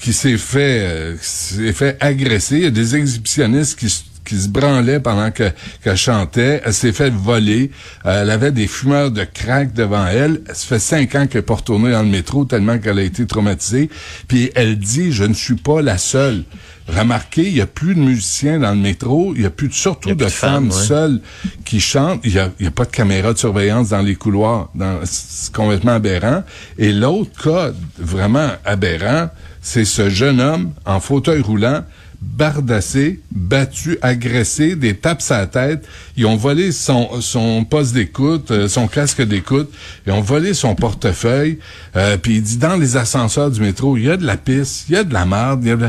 qui 0.00 0.12
s'est 0.12 0.38
fait 0.38 0.80
euh, 0.80 1.16
s'est 1.20 1.72
fait 1.72 1.96
agresser. 2.00 2.56
Il 2.56 2.62
y 2.64 2.66
a 2.66 2.70
des 2.70 2.96
exhibitionnistes 2.96 3.78
qui 3.78 3.88
se 3.88 4.02
qui 4.26 4.36
se 4.38 4.48
branlaient 4.48 5.00
pendant 5.00 5.30
que 5.30 5.50
qu'elle 5.82 5.96
chantait. 5.96 6.60
Elle 6.64 6.74
s'est 6.74 6.92
fait 6.92 7.10
voler. 7.10 7.70
Euh, 8.04 8.22
elle 8.22 8.30
avait 8.30 8.52
des 8.52 8.66
fumeurs 8.66 9.10
de 9.10 9.24
crack 9.24 9.72
devant 9.72 10.06
elle. 10.06 10.42
Ça 10.48 10.66
fait 10.66 10.78
cinq 10.78 11.14
ans 11.14 11.26
qu'elle 11.26 11.40
n'est 11.40 11.46
pas 11.46 11.54
retournée 11.54 11.92
dans 11.92 12.02
le 12.02 12.08
métro 12.08 12.44
tellement 12.44 12.78
qu'elle 12.78 12.98
a 12.98 13.02
été 13.02 13.26
traumatisée. 13.26 13.88
Puis 14.28 14.50
elle 14.54 14.78
dit, 14.78 15.12
je 15.12 15.24
ne 15.24 15.34
suis 15.34 15.54
pas 15.56 15.80
la 15.80 15.96
seule. 15.96 16.44
Remarquez, 16.88 17.42
il 17.48 17.56
y 17.56 17.60
a 17.60 17.66
plus 17.66 17.94
de 17.96 18.00
musiciens 18.00 18.60
dans 18.60 18.70
le 18.70 18.76
métro. 18.80 19.32
Il 19.34 19.42
y 19.42 19.46
a 19.46 19.50
plus 19.50 19.68
de, 19.68 19.72
surtout 19.74 20.10
a 20.10 20.12
de 20.12 20.16
plus 20.18 20.24
de 20.26 20.30
femmes, 20.30 20.70
femmes 20.70 20.78
ouais. 20.78 20.86
seules 20.86 21.20
qui 21.64 21.80
chantent. 21.80 22.20
Il 22.22 22.32
y 22.32 22.38
a, 22.38 22.50
pas 22.70 22.84
de 22.84 22.90
caméra 22.90 23.32
de 23.32 23.38
surveillance 23.38 23.88
dans 23.88 24.02
les 24.02 24.14
couloirs. 24.14 24.68
Dans- 24.74 25.00
C'est 25.04 25.52
complètement 25.52 25.92
aberrant. 25.92 26.44
Et 26.78 26.92
l'autre 26.92 27.42
cas 27.42 27.70
vraiment 27.98 28.50
aberrant, 28.64 29.30
c'est 29.60 29.84
ce 29.84 30.08
jeune 30.08 30.40
homme 30.40 30.72
en 30.84 31.00
fauteuil 31.00 31.40
roulant 31.40 31.82
bardassé, 32.26 33.20
battu, 33.30 33.98
agressé, 34.02 34.76
des 34.76 34.94
tapes 34.94 35.22
à 35.30 35.38
la 35.38 35.46
tête. 35.46 35.86
Ils 36.16 36.26
ont 36.26 36.36
volé 36.36 36.72
son, 36.72 37.20
son 37.20 37.64
poste 37.64 37.94
d'écoute, 37.94 38.50
euh, 38.50 38.68
son 38.68 38.88
casque 38.88 39.22
d'écoute. 39.22 39.72
Ils 40.06 40.12
ont 40.12 40.20
volé 40.20 40.52
son 40.52 40.74
portefeuille. 40.74 41.58
Euh, 41.96 42.16
Puis 42.16 42.36
il 42.36 42.42
dit, 42.42 42.58
dans 42.58 42.76
les 42.76 42.96
ascenseurs 42.96 43.50
du 43.50 43.60
métro, 43.60 43.96
il 43.96 44.04
y 44.04 44.10
a 44.10 44.16
de 44.16 44.26
la 44.26 44.36
pisse, 44.36 44.86
il 44.88 44.94
y 44.94 44.98
a 44.98 45.04
de 45.04 45.14
la 45.14 45.24
merde, 45.24 45.60
il 45.62 45.68
y 45.68 45.72
a 45.72 45.76
de... 45.76 45.88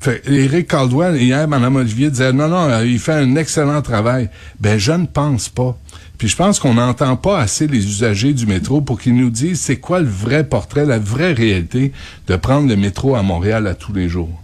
Fait, 0.00 0.22
Eric 0.28 0.68
Caldwell, 0.68 1.20
hier, 1.20 1.48
Mme 1.48 1.76
Olivier 1.76 2.10
disait, 2.10 2.32
non, 2.32 2.48
non, 2.48 2.68
euh, 2.68 2.86
il 2.86 3.00
fait 3.00 3.14
un 3.14 3.34
excellent 3.34 3.82
travail. 3.82 4.30
Ben, 4.60 4.78
je 4.78 4.92
ne 4.92 5.06
pense 5.06 5.48
pas. 5.48 5.76
Puis 6.18 6.28
je 6.28 6.36
pense 6.36 6.58
qu'on 6.58 6.74
n'entend 6.74 7.16
pas 7.16 7.40
assez 7.40 7.68
les 7.68 7.84
usagers 7.86 8.32
du 8.32 8.46
métro 8.46 8.80
pour 8.80 9.00
qu'ils 9.00 9.14
nous 9.14 9.30
disent 9.30 9.60
c'est 9.60 9.76
quoi 9.76 10.00
le 10.00 10.08
vrai 10.08 10.44
portrait, 10.44 10.84
la 10.84 10.98
vraie 10.98 11.32
réalité 11.32 11.92
de 12.26 12.36
prendre 12.36 12.68
le 12.68 12.76
métro 12.76 13.14
à 13.14 13.22
Montréal 13.22 13.68
à 13.68 13.74
tous 13.74 13.92
les 13.92 14.08
jours. 14.08 14.42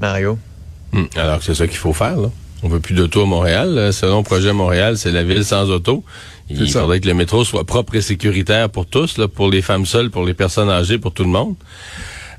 Mario? 0.00 0.38
Hum, 0.92 1.08
Alors 1.16 1.38
que 1.38 1.44
c'est 1.44 1.54
ça 1.54 1.66
qu'il 1.66 1.76
faut 1.78 1.92
faire, 1.92 2.16
là. 2.16 2.28
On 2.62 2.68
veut 2.68 2.80
plus 2.80 2.94
d'auto 2.94 3.22
à 3.22 3.26
Montréal. 3.26 3.92
Selon 3.92 4.22
Projet 4.22 4.52
Montréal, 4.52 4.96
c'est 4.96 5.12
la 5.12 5.22
ville 5.24 5.44
sans 5.44 5.68
auto. 5.70 6.04
Il 6.48 6.70
ça. 6.70 6.80
faudrait 6.80 7.00
que 7.00 7.06
le 7.06 7.14
métro 7.14 7.44
soit 7.44 7.64
propre 7.64 7.94
et 7.96 8.00
sécuritaire 8.00 8.70
pour 8.70 8.86
tous, 8.86 9.18
là, 9.18 9.28
pour 9.28 9.50
les 9.50 9.62
femmes 9.62 9.84
seules, 9.84 10.10
pour 10.10 10.24
les 10.24 10.32
personnes 10.34 10.70
âgées, 10.70 10.98
pour 10.98 11.12
tout 11.12 11.22
le 11.24 11.28
monde. 11.28 11.54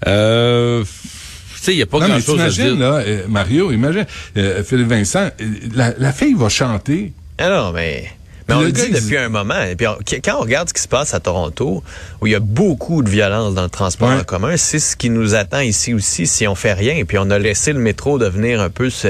Euh, 0.07 0.83
tu 0.83 1.61
sais, 1.61 1.73
il 1.73 1.77
n'y 1.77 1.81
a 1.83 1.85
pas 1.85 1.99
Non, 1.99 2.05
mais 2.05 2.09
grand-chose 2.13 2.39
à 2.41 2.49
t'imagines, 2.49 2.75
dire. 2.77 2.79
là, 2.79 2.97
euh, 3.05 3.23
Mario, 3.27 3.71
imagine, 3.71 4.05
euh, 4.37 4.63
Philippe 4.63 4.87
Vincent, 4.87 5.29
euh, 5.39 5.45
la, 5.75 5.93
la 5.97 6.11
fille 6.13 6.33
va 6.35 6.49
chanter. 6.49 7.13
Ah 7.37 7.49
non, 7.49 7.71
mais. 7.73 8.09
Mais 8.49 8.55
on 8.55 8.61
Le 8.61 8.71
dit 8.71 8.89
depuis 8.91 9.17
un 9.17 9.29
moment. 9.29 9.61
Et 9.63 9.75
puis 9.75 9.87
on- 9.87 9.97
quand 10.23 10.37
on 10.37 10.41
regarde 10.41 10.69
ce 10.69 10.73
qui 10.73 10.81
se 10.81 10.87
passe 10.87 11.13
à 11.13 11.19
Toronto, 11.19 11.83
où 12.21 12.27
il 12.27 12.31
y 12.31 12.35
a 12.35 12.39
beaucoup 12.39 13.03
de 13.03 13.09
violence 13.09 13.53
dans 13.53 13.63
le 13.63 13.69
transport 13.69 14.09
Ouais. 14.09 14.15
en 14.19 14.23
commun, 14.23 14.55
c'est 14.57 14.79
ce 14.79 14.95
qui 14.95 15.09
nous 15.09 15.35
attend 15.35 15.59
ici 15.59 15.93
aussi 15.93 16.27
si 16.27 16.47
on 16.47 16.55
fait 16.55 16.73
rien. 16.73 16.95
Et 16.95 17.03
puis 17.05 17.17
on 17.17 17.29
a 17.29 17.37
laissé 17.39 17.73
le 17.73 17.79
métro 17.79 18.17
devenir 18.17 18.61
un 18.61 18.69
peu 18.69 18.89
ce 18.89 19.09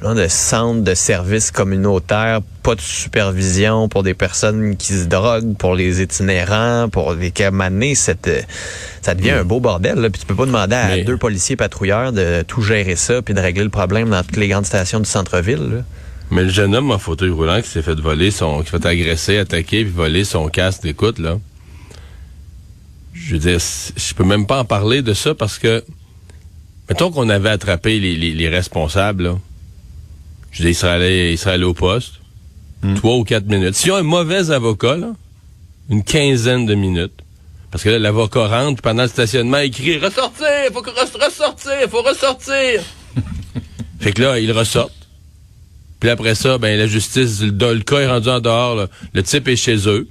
genre 0.00 0.14
de 0.14 0.26
centre 0.28 0.82
de 0.82 0.94
services 0.94 1.50
communautaires, 1.52 2.40
pas 2.64 2.74
de 2.74 2.80
supervision 2.80 3.88
pour 3.88 4.02
des 4.02 4.14
personnes 4.14 4.76
qui 4.76 4.92
se 4.94 5.04
droguent, 5.04 5.56
pour 5.56 5.74
les 5.76 6.02
itinérants, 6.02 6.88
pour 6.88 7.12
les 7.14 7.30
camaner, 7.30 7.94
cette 7.94 8.26
euh, 8.28 8.40
ça 9.00 9.14
devient 9.14 9.30
un 9.30 9.44
beau 9.44 9.60
bordel. 9.60 9.96
Là. 10.00 10.10
Puis 10.10 10.20
tu 10.20 10.26
peux 10.26 10.34
pas 10.34 10.46
demander 10.46 10.74
à 10.76 10.86
Mais- 10.88 11.04
deux 11.04 11.16
policiers 11.16 11.54
patrouilleurs 11.56 12.12
de 12.12 12.42
tout 12.46 12.62
gérer 12.62 12.96
ça 12.96 13.22
puis 13.22 13.32
de 13.34 13.40
régler 13.40 13.64
le 13.64 13.70
problème 13.70 14.10
dans 14.10 14.22
toutes 14.22 14.36
les 14.38 14.48
grandes 14.48 14.66
stations 14.66 14.98
du 15.00 15.08
centre-ville. 15.08 15.84
Mais 16.32 16.44
le 16.44 16.48
jeune 16.48 16.74
homme 16.74 16.90
en 16.90 16.98
fauteuil 16.98 17.30
roulant 17.30 17.60
qui 17.60 17.68
s'est 17.68 17.82
fait 17.82 17.94
voler 18.00 18.30
son, 18.30 18.60
qui 18.62 18.70
s'est 18.70 18.78
fait 18.78 18.86
agresser, 18.86 19.38
attaquer, 19.38 19.84
puis 19.84 19.92
voler 19.92 20.24
son 20.24 20.48
casque 20.48 20.82
d'écoute, 20.82 21.18
là. 21.18 21.38
Je 23.12 23.34
veux 23.34 23.38
dire, 23.38 23.58
je 23.96 24.14
peux 24.14 24.24
même 24.24 24.46
pas 24.46 24.58
en 24.60 24.64
parler 24.64 25.02
de 25.02 25.12
ça 25.12 25.34
parce 25.34 25.58
que, 25.58 25.84
mettons 26.88 27.10
qu'on 27.10 27.28
avait 27.28 27.50
attrapé 27.50 28.00
les, 28.00 28.16
les- 28.16 28.32
les 28.32 28.48
responsables, 28.48 29.24
là. 29.24 29.38
Je 30.52 30.58
veux 30.58 30.64
dire, 30.64 30.70
il 30.70 30.74
serait 30.74 30.92
allé, 30.92 31.32
il 31.32 31.38
serait 31.38 31.52
allé 31.52 31.64
au 31.64 31.74
poste. 31.74 32.14
Trois 32.96 33.16
ou 33.16 33.24
quatre 33.24 33.46
minutes. 33.46 33.74
S'ils 33.74 33.92
ont 33.92 33.96
un 33.96 34.02
mauvais 34.02 34.50
avocat, 34.50 34.96
là, 34.96 35.12
une 35.88 36.02
quinzaine 36.02 36.66
de 36.66 36.74
minutes. 36.74 37.12
Parce 37.70 37.84
que 37.84 37.90
là, 37.90 37.98
l'avocat 37.98 38.48
rentre, 38.48 38.76
puis 38.76 38.82
pendant 38.82 39.02
le 39.04 39.08
stationnement, 39.08 39.58
il 39.58 39.70
crie 39.70 39.98
Ressortir! 39.98 40.46
Faut 40.72 40.80
ressortir! 40.80 41.88
Faut 41.90 42.02
ressortir! 42.10 42.82
fait 44.00 44.12
que 44.12 44.22
là, 44.22 44.38
il 44.40 44.50
ressort. 44.50 44.90
Puis 46.02 46.10
après 46.10 46.34
ça, 46.34 46.58
ben 46.58 46.76
la 46.76 46.88
justice, 46.88 47.40
le, 47.42 47.74
le 47.74 47.78
cas 47.82 48.00
est 48.00 48.08
rendu 48.08 48.28
en 48.28 48.40
dehors. 48.40 48.74
là. 48.74 48.88
Le 49.14 49.22
type 49.22 49.46
est 49.46 49.54
chez 49.54 49.88
eux. 49.88 50.08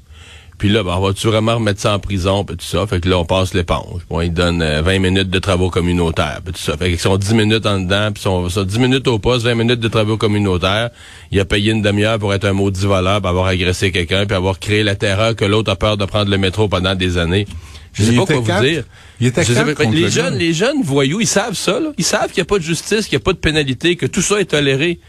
Puis 0.58 0.70
là, 0.70 0.84
ben, 0.84 0.94
on 0.96 1.02
va-tu 1.02 1.28
vraiment 1.28 1.56
remettre 1.56 1.82
ça 1.82 1.94
en 1.94 2.00
prison, 2.00 2.46
puis 2.46 2.56
tout 2.56 2.64
ça? 2.66 2.88
Fait 2.88 3.02
que 3.02 3.10
là, 3.10 3.18
on 3.18 3.26
passe 3.26 3.54
l'éponge. 3.54 4.04
Bon, 4.10 4.22
ils 4.22 4.32
donnent 4.32 4.62
euh, 4.62 4.82
20 4.84 5.00
minutes 5.00 5.30
de 5.30 5.40
travaux 5.40 5.70
communautaires, 5.70 6.40
puis 6.46 6.54
tout 6.54 6.62
ça. 6.62 6.78
Fait 6.78 6.88
qu'ils 6.92 7.00
sont 7.00 7.18
10 7.18 7.34
minutes 7.34 7.66
en 7.66 7.82
dedans, 7.82 8.10
puis 8.14 8.24
sont, 8.24 8.48
sont 8.48 8.64
10 8.64 8.80
minutes 8.80 9.08
au 9.10 9.20
poste, 9.20 9.44
20 9.44 9.56
minutes 9.56 9.82
de 9.82 9.88
travaux 9.90 10.16
communautaires. 10.16 10.92
Il 11.32 11.40
a 11.42 11.44
payé 11.44 11.74
une 11.74 11.82
demi-heure 11.82 12.20
pour 12.20 12.34
être 12.34 12.46
un 12.46 12.54
maudit 12.54 12.86
voleur, 12.86 13.20
puis 13.20 13.28
avoir 13.30 13.48
agressé 13.48 13.92
quelqu'un, 13.92 14.26
puis 14.26 14.34
avoir 14.38 14.60
créé 14.60 14.84
la 14.84 14.96
terreur 14.96 15.36
que 15.36 15.44
l'autre 15.44 15.70
a 15.74 15.76
peur 15.76 15.98
de 15.98 16.06
prendre 16.06 16.32
le 16.32 16.38
métro 16.38 16.70
pendant 16.70 16.96
des 16.96 17.18
années. 17.18 17.48
Je 17.92 18.04
sais 18.04 18.12
Il 18.14 18.18
pas 18.18 18.26
quoi 18.28 18.42
quatre? 18.42 18.62
vous 18.62 18.70
dire. 18.70 18.84
Il 19.20 19.28
était 19.28 19.44
Je 19.44 19.52
sais 19.54 19.76
pas. 19.76 19.84
les 19.84 20.02
le 20.04 20.08
jeunes, 20.10 20.38
les 20.38 20.54
jeunes 20.54 20.84
voyous, 20.84 21.20
ils 21.20 21.28
savent 21.28 21.58
ça, 21.58 21.82
là. 21.82 21.90
Ils 21.98 22.06
savent 22.06 22.28
qu'il 22.32 22.38
n'y 22.38 22.44
a 22.44 22.46
pas 22.46 22.60
de 22.60 22.64
justice, 22.64 23.08
qu'il 23.08 23.18
n'y 23.18 23.22
a 23.22 23.26
pas 23.26 23.34
de 23.34 23.40
pénalité, 23.40 23.98
que 23.98 24.06
tout 24.06 24.22
ça 24.22 24.40
est 24.40 24.46
toléré. 24.46 25.00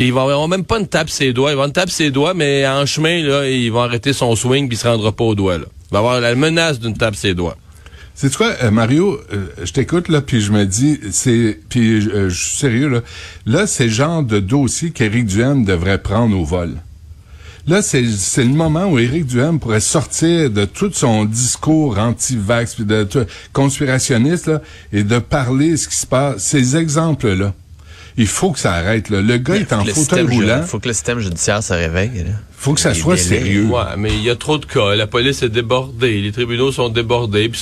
Qu'ils 0.00 0.14
vont 0.14 0.22
avoir 0.22 0.48
même 0.48 0.64
pas 0.64 0.78
une 0.80 0.88
tape 0.88 1.10
ses 1.10 1.34
doigts. 1.34 1.50
Ils 1.50 1.58
vont 1.58 1.66
une 1.66 1.72
tape 1.74 1.90
ses 1.90 2.10
doigts, 2.10 2.32
mais 2.32 2.66
en 2.66 2.86
chemin, 2.86 3.22
là, 3.22 3.46
ils 3.46 3.70
vont 3.70 3.82
arrêter 3.82 4.14
son 4.14 4.34
swing 4.34 4.66
puis 4.66 4.78
il 4.78 4.80
se 4.80 4.88
rendra 4.88 5.12
pas 5.12 5.24
au 5.24 5.34
doigt, 5.34 5.58
là. 5.58 5.66
Il 5.90 5.92
va 5.92 5.98
avoir 5.98 6.20
la 6.22 6.34
menace 6.34 6.80
d'une 6.80 6.96
tape 6.96 7.16
ses 7.16 7.34
doigts. 7.34 7.58
C'est 8.14 8.34
quoi, 8.34 8.54
euh, 8.62 8.70
Mario, 8.70 9.20
euh, 9.30 9.48
je 9.62 9.70
t'écoute 9.72 10.08
là, 10.08 10.22
puis 10.22 10.40
je 10.40 10.52
me 10.52 10.64
dis, 10.64 10.98
c'est, 11.10 11.60
puis 11.68 12.08
euh, 12.08 12.30
je 12.30 12.34
suis 12.34 12.56
sérieux 12.56 12.88
là, 12.88 13.00
là 13.44 13.66
c'est 13.66 13.84
le 13.84 13.90
genre 13.90 14.22
de 14.22 14.40
dossier 14.40 14.90
qu'Éric 14.90 15.26
Duhem 15.26 15.66
devrait 15.66 15.98
prendre 15.98 16.34
au 16.34 16.46
vol. 16.46 16.76
Là, 17.66 17.82
c'est 17.82 18.00
le 18.00 18.44
moment 18.44 18.86
où 18.86 18.98
Éric 18.98 19.26
Duhem 19.26 19.60
pourrait 19.60 19.80
sortir 19.80 20.48
de 20.50 20.64
tout 20.64 20.90
son 20.94 21.26
discours 21.26 21.98
anti-vax 21.98 22.76
puis 22.76 22.84
de 22.86 23.04
tout- 23.04 23.26
conspirationniste 23.52 24.46
là, 24.46 24.62
et 24.94 25.02
de 25.02 25.18
parler 25.18 25.76
ce 25.76 25.88
qui 25.88 25.96
se 25.96 26.06
passe. 26.06 26.42
Ces 26.42 26.78
exemples-là, 26.78 27.52
il 28.16 28.26
faut 28.26 28.50
que 28.52 28.58
ça 28.58 28.72
arrête. 28.74 29.08
Là. 29.10 29.20
Le 29.20 29.36
gars 29.38 29.54
est 29.56 29.72
en 29.72 29.78
Faut 29.78 29.82
que 29.84 29.88
le 29.88 29.94
fauteuil 29.94 30.26
roulant. 30.26 30.62
faut 30.62 30.78
que 30.78 30.88
le 30.88 30.94
système 30.94 31.20
judiciaire 31.20 31.62
se 31.62 31.72
réveille. 31.72 32.10
là. 32.24 32.30
faut 32.56 32.74
que 32.74 32.80
ça 32.80 32.92
soit 32.94 33.14
délais. 33.16 33.26
sérieux. 33.28 33.64
Ouais, 33.66 33.82
mais 33.96 34.10
il 34.12 34.22
y 34.22 34.30
a 34.30 34.36
trop 34.36 34.58
de 34.58 34.66
cas. 34.66 34.94
La 34.94 35.06
police 35.06 35.42
est 35.42 35.48
débordée, 35.48 36.20
les 36.20 36.32
tribunaux 36.32 36.72
sont 36.72 36.88
débordés. 36.88 37.48
Puis 37.48 37.60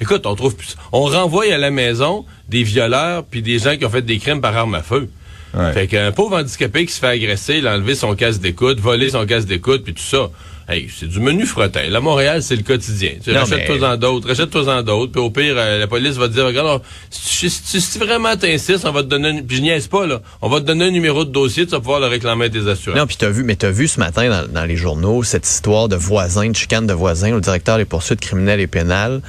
écoute, 0.00 0.26
on 0.26 0.34
trouve, 0.34 0.56
plus- 0.56 0.76
on 0.92 1.02
renvoie 1.02 1.44
à 1.52 1.58
la 1.58 1.70
maison 1.70 2.24
des 2.48 2.62
violeurs 2.62 3.24
puis 3.24 3.42
des 3.42 3.58
gens 3.58 3.76
qui 3.76 3.84
ont 3.84 3.90
fait 3.90 4.02
des 4.02 4.18
crimes 4.18 4.40
par 4.40 4.56
arme 4.56 4.74
à 4.74 4.82
feu. 4.82 5.08
Ouais. 5.54 5.72
Fait 5.72 5.86
qu'un 5.86 6.12
pauvre 6.12 6.36
handicapé 6.38 6.84
qui 6.86 6.92
se 6.92 7.00
fait 7.00 7.06
agresser, 7.06 7.56
il 7.58 7.66
a 7.66 7.74
enlevé 7.74 7.94
son 7.94 8.14
casque 8.14 8.40
d'écoute, 8.40 8.80
volé 8.80 9.10
son 9.10 9.24
casque 9.26 9.48
d'écoute, 9.48 9.82
puis 9.84 9.94
tout 9.94 10.02
ça. 10.02 10.28
Hey, 10.70 10.90
c'est 10.94 11.08
du 11.08 11.18
menu 11.18 11.46
frottin. 11.46 11.88
Là, 11.88 12.00
Montréal, 12.00 12.42
c'est 12.42 12.54
le 12.54 12.62
quotidien. 12.62 13.12
Tu 13.24 13.32
Non, 13.32 13.40
rachètes-toi-en 13.40 13.96
d'autres, 13.96 14.28
rachète-toi-en 14.28 14.82
d'autres, 14.82 15.10
puis 15.12 15.20
au 15.22 15.30
pire, 15.30 15.54
euh, 15.56 15.78
la 15.78 15.86
police 15.86 16.16
va 16.16 16.28
te 16.28 16.34
dire, 16.34 16.44
regarde, 16.44 16.82
si, 17.08 17.48
si- 17.48 17.80
si 17.80 17.98
vraiment 17.98 18.36
t'insistes, 18.36 18.84
on 18.84 18.92
va 18.92 19.02
te 19.02 19.08
donner, 19.08 19.30
un- 19.30 19.42
puis 19.42 19.56
je 19.56 19.62
niaise 19.62 19.86
pas, 19.86 20.06
là, 20.06 20.20
on 20.42 20.50
va 20.50 20.60
te 20.60 20.66
donner 20.66 20.84
un 20.84 20.90
numéro 20.90 21.24
de 21.24 21.30
dossier, 21.30 21.64
tu 21.64 21.70
vas 21.70 21.80
pouvoir 21.80 22.00
le 22.00 22.06
réclamer 22.08 22.44
à 22.44 22.50
tes 22.50 22.68
assurances. 22.68 22.98
Non, 22.98 23.06
puis 23.06 23.16
t'as 23.16 23.30
vu, 23.30 23.44
mais 23.44 23.56
t'as 23.56 23.70
vu 23.70 23.88
ce 23.88 23.98
matin 23.98 24.28
dans, 24.28 24.46
dans 24.52 24.64
les 24.66 24.76
journaux 24.76 25.22
cette 25.22 25.46
histoire 25.48 25.88
de 25.88 25.96
voisins, 25.96 26.50
de 26.50 26.54
chicane 26.56 26.86
de 26.86 26.92
voisins, 26.92 27.30
le 27.30 27.40
directeur 27.40 27.78
des 27.78 27.86
poursuites 27.86 28.20
criminelles 28.20 28.60
et 28.60 28.66
pénales 28.66 29.22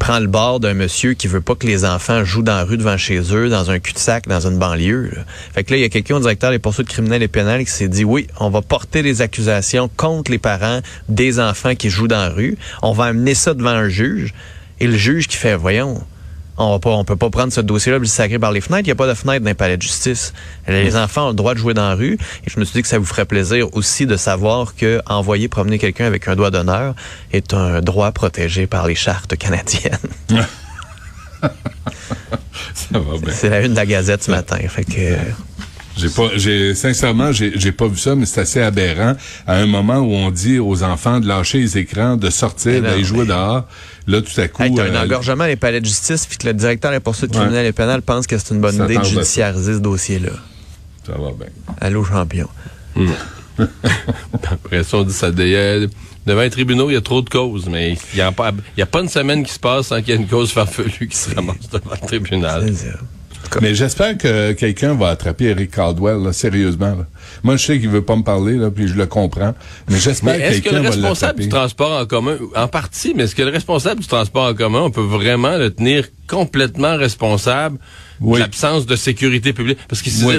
prend 0.00 0.18
le 0.18 0.26
bord 0.26 0.60
d'un 0.60 0.72
monsieur 0.72 1.12
qui 1.12 1.28
veut 1.28 1.42
pas 1.42 1.54
que 1.54 1.66
les 1.66 1.84
enfants 1.84 2.24
jouent 2.24 2.42
dans 2.42 2.56
la 2.56 2.64
rue 2.64 2.78
devant 2.78 2.96
chez 2.96 3.20
eux, 3.34 3.50
dans 3.50 3.70
un 3.70 3.78
cul-de-sac, 3.78 4.26
dans 4.26 4.46
une 4.46 4.58
banlieue. 4.58 5.12
Fait 5.54 5.62
que 5.62 5.72
là, 5.72 5.76
il 5.76 5.82
y 5.82 5.84
a 5.84 5.90
quelqu'un 5.90 6.16
au 6.16 6.20
directeur 6.20 6.50
des 6.50 6.58
poursuites 6.58 6.88
criminelles 6.88 7.22
et 7.22 7.28
pénales 7.28 7.64
qui 7.66 7.70
s'est 7.70 7.86
dit, 7.86 8.02
oui, 8.02 8.26
on 8.40 8.48
va 8.48 8.62
porter 8.62 9.02
des 9.02 9.20
accusations 9.20 9.90
contre 9.96 10.30
les 10.30 10.38
parents 10.38 10.80
des 11.10 11.38
enfants 11.38 11.74
qui 11.74 11.90
jouent 11.90 12.08
dans 12.08 12.16
la 12.16 12.30
rue. 12.30 12.56
On 12.80 12.92
va 12.92 13.04
amener 13.04 13.34
ça 13.34 13.52
devant 13.52 13.70
un 13.70 13.90
juge. 13.90 14.32
Et 14.80 14.86
le 14.86 14.96
juge 14.96 15.28
qui 15.28 15.36
fait, 15.36 15.54
voyons, 15.54 16.02
on 16.60 16.80
on 16.84 17.04
peut 17.04 17.16
pas 17.16 17.30
prendre 17.30 17.52
ce 17.52 17.60
dossier-là 17.60 17.96
et 17.96 18.00
le 18.00 18.06
sacrer 18.06 18.38
par 18.38 18.52
les 18.52 18.60
fenêtres. 18.60 18.82
Il 18.84 18.88
n'y 18.88 18.92
a 18.92 18.96
pas 18.96 19.08
de 19.08 19.14
fenêtre 19.14 19.42
dans 19.42 19.50
les 19.50 19.54
palais 19.54 19.76
de 19.76 19.82
justice. 19.82 20.32
Les 20.68 20.96
enfants 20.96 21.26
ont 21.26 21.30
le 21.30 21.34
droit 21.34 21.54
de 21.54 21.58
jouer 21.58 21.74
dans 21.74 21.88
la 21.88 21.94
rue. 21.94 22.18
Et 22.46 22.50
je 22.50 22.60
me 22.60 22.64
suis 22.64 22.74
dit 22.74 22.82
que 22.82 22.88
ça 22.88 22.98
vous 22.98 23.04
ferait 23.04 23.24
plaisir 23.24 23.74
aussi 23.74 24.06
de 24.06 24.16
savoir 24.16 24.74
que 24.74 25.00
envoyer 25.06 25.48
promener 25.48 25.78
quelqu'un 25.78 26.06
avec 26.06 26.28
un 26.28 26.36
doigt 26.36 26.50
d'honneur 26.50 26.94
est 27.32 27.54
un 27.54 27.80
droit 27.80 28.12
protégé 28.12 28.66
par 28.66 28.86
les 28.86 28.94
chartes 28.94 29.36
canadiennes. 29.36 29.98
Ça 32.74 32.98
va 32.98 33.18
bien. 33.18 33.32
C'est 33.32 33.48
la 33.48 33.60
une 33.60 33.72
de 33.72 33.76
la 33.76 33.86
Gazette 33.86 34.22
ce 34.22 34.30
matin. 34.30 34.58
Fait 34.68 34.84
que 34.84 35.16
J'ai 35.96 36.08
pas, 36.08 36.28
j'ai 36.36 36.74
sincèrement, 36.74 37.32
j'ai 37.32 37.52
j'ai 37.58 37.72
pas 37.72 37.86
vu 37.88 37.98
ça, 37.98 38.14
mais 38.14 38.24
c'est 38.24 38.40
assez 38.42 38.60
aberrant. 38.60 39.14
À 39.46 39.56
un 39.56 39.66
moment 39.66 39.98
où 39.98 40.12
on 40.14 40.30
dit 40.30 40.58
aux 40.58 40.82
enfants 40.82 41.20
de 41.20 41.26
lâcher 41.26 41.58
les 41.60 41.76
écrans, 41.78 42.16
de 42.16 42.30
sortir, 42.30 42.80
d'aller 42.82 43.04
jouer 43.04 43.20
mais- 43.20 43.26
dehors, 43.26 43.64
là 44.06 44.22
tout 44.22 44.40
à 44.40 44.48
coup, 44.48 44.62
hey, 44.62 44.74
t'as 44.74 44.84
un 44.84 44.94
euh, 44.94 45.02
engorgement 45.04 45.44
les 45.46 45.56
palais 45.56 45.80
de 45.80 45.86
justice, 45.86 46.26
puis 46.26 46.38
que 46.38 46.46
le 46.46 46.54
directeur 46.54 46.92
des 46.92 47.00
poursuites 47.00 47.32
Ouais. 47.34 47.40
criminelles 47.40 47.66
et 47.66 47.72
pénales 47.72 48.02
pense 48.02 48.26
que 48.26 48.38
c'est 48.38 48.54
une 48.54 48.60
bonne 48.60 48.76
Ça 48.76 48.84
idée 48.84 48.94
de 48.94 49.00
à 49.00 49.02
judiciariser 49.04 49.74
ce 49.74 49.78
dossier-là. 49.80 50.30
ça 51.06 51.12
va 51.12 51.32
bien. 51.32 51.48
Allô, 51.80 52.04
champion. 52.04 52.48
Après 54.50 54.84
ça, 54.84 54.96
on 54.98 55.02
dit 55.02 55.12
ça. 55.12 55.26
a- 55.26 55.30
devant 56.26 56.40
les 56.42 56.50
tribunaux, 56.50 56.90
il 56.90 56.94
y 56.94 56.96
a 56.96 57.00
trop 57.00 57.20
de 57.22 57.28
causes, 57.28 57.68
mais 57.68 57.92
il 57.92 58.16
n'y 58.16 58.20
a, 58.20 58.30
pas- 58.32 58.52
il 58.76 58.80
y 58.80 58.82
a 58.82 58.86
pas 58.86 59.00
une 59.00 59.08
semaine 59.08 59.42
qui 59.44 59.52
se 59.52 59.58
passe 59.58 59.88
sans 59.88 59.96
qu'il 60.00 60.10
y 60.10 60.12
ait 60.12 60.16
une 60.20 60.28
cause 60.28 60.50
farfelue 60.52 61.08
qui 61.08 61.16
se 61.16 61.34
ramasse 61.34 61.68
devant 61.72 61.90
le 62.00 62.06
tribunal. 62.06 62.72
Mais 63.60 63.74
j'espère 63.74 64.16
que 64.16 64.52
quelqu'un 64.52 64.94
va 64.94 65.08
attraper 65.08 65.46
Eric 65.46 65.70
Caldwell, 65.72 66.22
là, 66.22 66.32
sérieusement. 66.32 66.90
là. 66.96 67.06
Moi, 67.42 67.56
je 67.56 67.64
sais 67.66 67.80
qu'il 67.80 67.88
veut 67.88 68.02
pas 68.02 68.16
me 68.16 68.22
parler, 68.22 68.56
là, 68.56 68.70
puis 68.70 68.86
je 68.88 68.94
le 68.94 69.06
comprends. 69.06 69.54
Mais 69.88 69.98
j'espère 69.98 70.36
que 70.36 70.40
est-ce 70.42 70.58
que 70.58 70.62
quelqu'un 70.64 70.78
le 70.78 70.82
va 70.84 70.90
responsable 70.90 71.40
du 71.40 71.48
transport 71.48 72.00
en 72.00 72.06
commun, 72.06 72.36
en 72.54 72.68
partie, 72.68 73.12
mais 73.14 73.24
est-ce 73.24 73.34
que 73.34 73.42
le 73.42 73.50
responsable 73.50 74.00
du 74.02 74.06
transport 74.06 74.44
en 74.48 74.54
commun, 74.54 74.80
on 74.82 74.90
peut 74.90 75.00
vraiment 75.00 75.56
le 75.56 75.70
tenir 75.70 76.06
complètement 76.28 76.96
responsable 76.96 77.78
Oui. 78.20 78.34
de 78.38 78.44
l'absence 78.44 78.86
de 78.86 78.94
sécurité 78.96 79.52
publique? 79.52 79.78
Parce 79.88 80.02
que 80.02 80.10
Oui. 80.24 80.38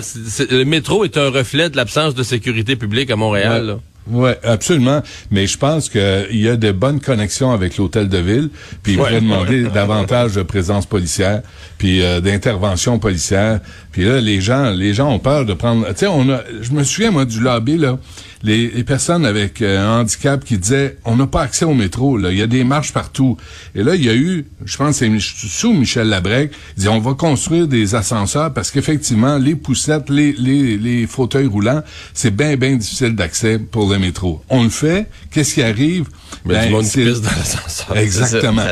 le 0.50 0.63
métro 0.63 1.04
est 1.04 1.17
un 1.17 1.30
reflet 1.30 1.69
de 1.69 1.76
l'absence 1.78 2.15
de 2.15 2.24
sécurité 2.24 2.76
publique 2.76 3.12
à 3.12 3.15
Montréal. 3.15 3.65
là. 3.65 3.80
Oui, 4.09 4.31
absolument. 4.43 5.01
Mais 5.29 5.45
je 5.47 5.57
pense 5.57 5.87
qu'il 5.89 6.27
y 6.31 6.49
a 6.49 6.57
de 6.57 6.71
bonnes 6.71 6.99
connexions 6.99 7.51
avec 7.51 7.77
l'hôtel 7.77 8.09
de 8.09 8.17
ville, 8.17 8.49
puis 8.81 8.93
il 8.93 8.99
Ouais. 8.99 9.05
pourrait 9.07 9.21
demander 9.21 9.63
davantage 9.73 10.33
de 10.33 10.41
présence 10.43 10.85
policière, 10.85 11.41
puis 11.77 12.01
euh, 12.01 12.19
d'intervention 12.19 12.97
policière. 12.99 13.59
Puis 13.91 14.03
là, 14.05 14.19
les 14.19 14.41
gens, 14.41 14.71
les 14.71 14.93
gens 14.93 15.11
ont 15.11 15.19
peur 15.19 15.45
de 15.45 15.53
prendre. 15.53 15.87
Tu 15.89 15.97
sais, 15.97 16.07
on 16.07 16.29
a. 16.29 16.41
Je 16.61 16.71
me 16.71 16.83
souviens 16.83 17.11
moi 17.11 17.25
du 17.25 17.39
lobby 17.39 17.77
là, 17.77 17.99
les, 18.43 18.69
les 18.69 18.84
personnes 18.84 19.25
avec 19.25 19.62
euh, 19.62 19.80
un 19.80 20.01
handicap 20.01 20.43
qui 20.43 20.58
disaient, 20.58 20.97
on 21.06 21.15
n'a 21.15 21.27
pas 21.27 21.41
accès 21.43 21.65
au 21.65 21.73
métro. 21.73 22.17
Là, 22.17 22.32
il 22.32 22.38
y 22.38 22.41
a 22.41 22.47
des 22.47 22.63
marches 22.63 22.91
partout. 22.93 23.38
Et 23.75 23.84
là, 23.84 23.95
il 23.95 24.04
y 24.04 24.10
a 24.10 24.15
eu, 24.15 24.45
je 24.65 24.77
pense, 24.77 24.99
que 24.99 25.06
c'est 25.19 25.47
sous 25.49 25.73
Michel 25.73 26.08
Labrec, 26.10 26.51
il 26.77 26.82
dit, 26.84 26.88
on 26.89 26.99
va 26.99 27.13
construire 27.13 27.67
des 27.67 27.95
ascenseurs 27.95 28.54
parce 28.54 28.71
qu'effectivement, 28.71 29.38
les 29.38 29.56
poussettes, 29.56 30.10
les, 30.10 30.34
les, 30.34 30.77
les 30.77 31.08
fauteuils 31.08 31.45
roulants, 31.47 31.84
c'est 32.13 32.36
bien, 32.36 32.56
bien 32.56 32.75
difficile 32.75 33.15
d'accès 33.15 33.60
pour 33.60 33.89
le 33.91 33.99
métro. 33.99 34.41
On 34.49 34.63
le 34.63 34.69
fait. 34.69 35.08
Qu'est-ce 35.32 35.54
qui 35.56 35.62
arrive? 35.63 36.06
Mais 36.45 36.54
Ben, 36.56 36.65
du 36.67 36.71
monde 36.73 36.84
pisse 36.86 37.21
dans 37.21 37.30
l'ascenseur. 37.30 37.97
Exactement. 37.97 38.63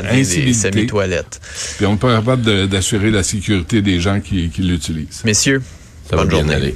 Semi-toilettes. 0.54 1.40
Puis 1.78 1.86
on 1.86 1.92
n'est 1.92 1.98
pas 1.98 2.16
capable 2.18 2.68
d'assurer 2.68 3.12
la 3.12 3.24
sécurité 3.24 3.82
des 3.82 4.00
gens 4.00 4.20
qui, 4.20 4.50
qui 4.50 4.62
l'utilisent. 4.62 5.22
Messieurs, 5.26 5.62
Ça 6.10 6.16
va 6.16 6.24
bonne 6.24 6.30
bien 6.30 6.40
journée. 6.40 6.56
aller. 6.56 6.76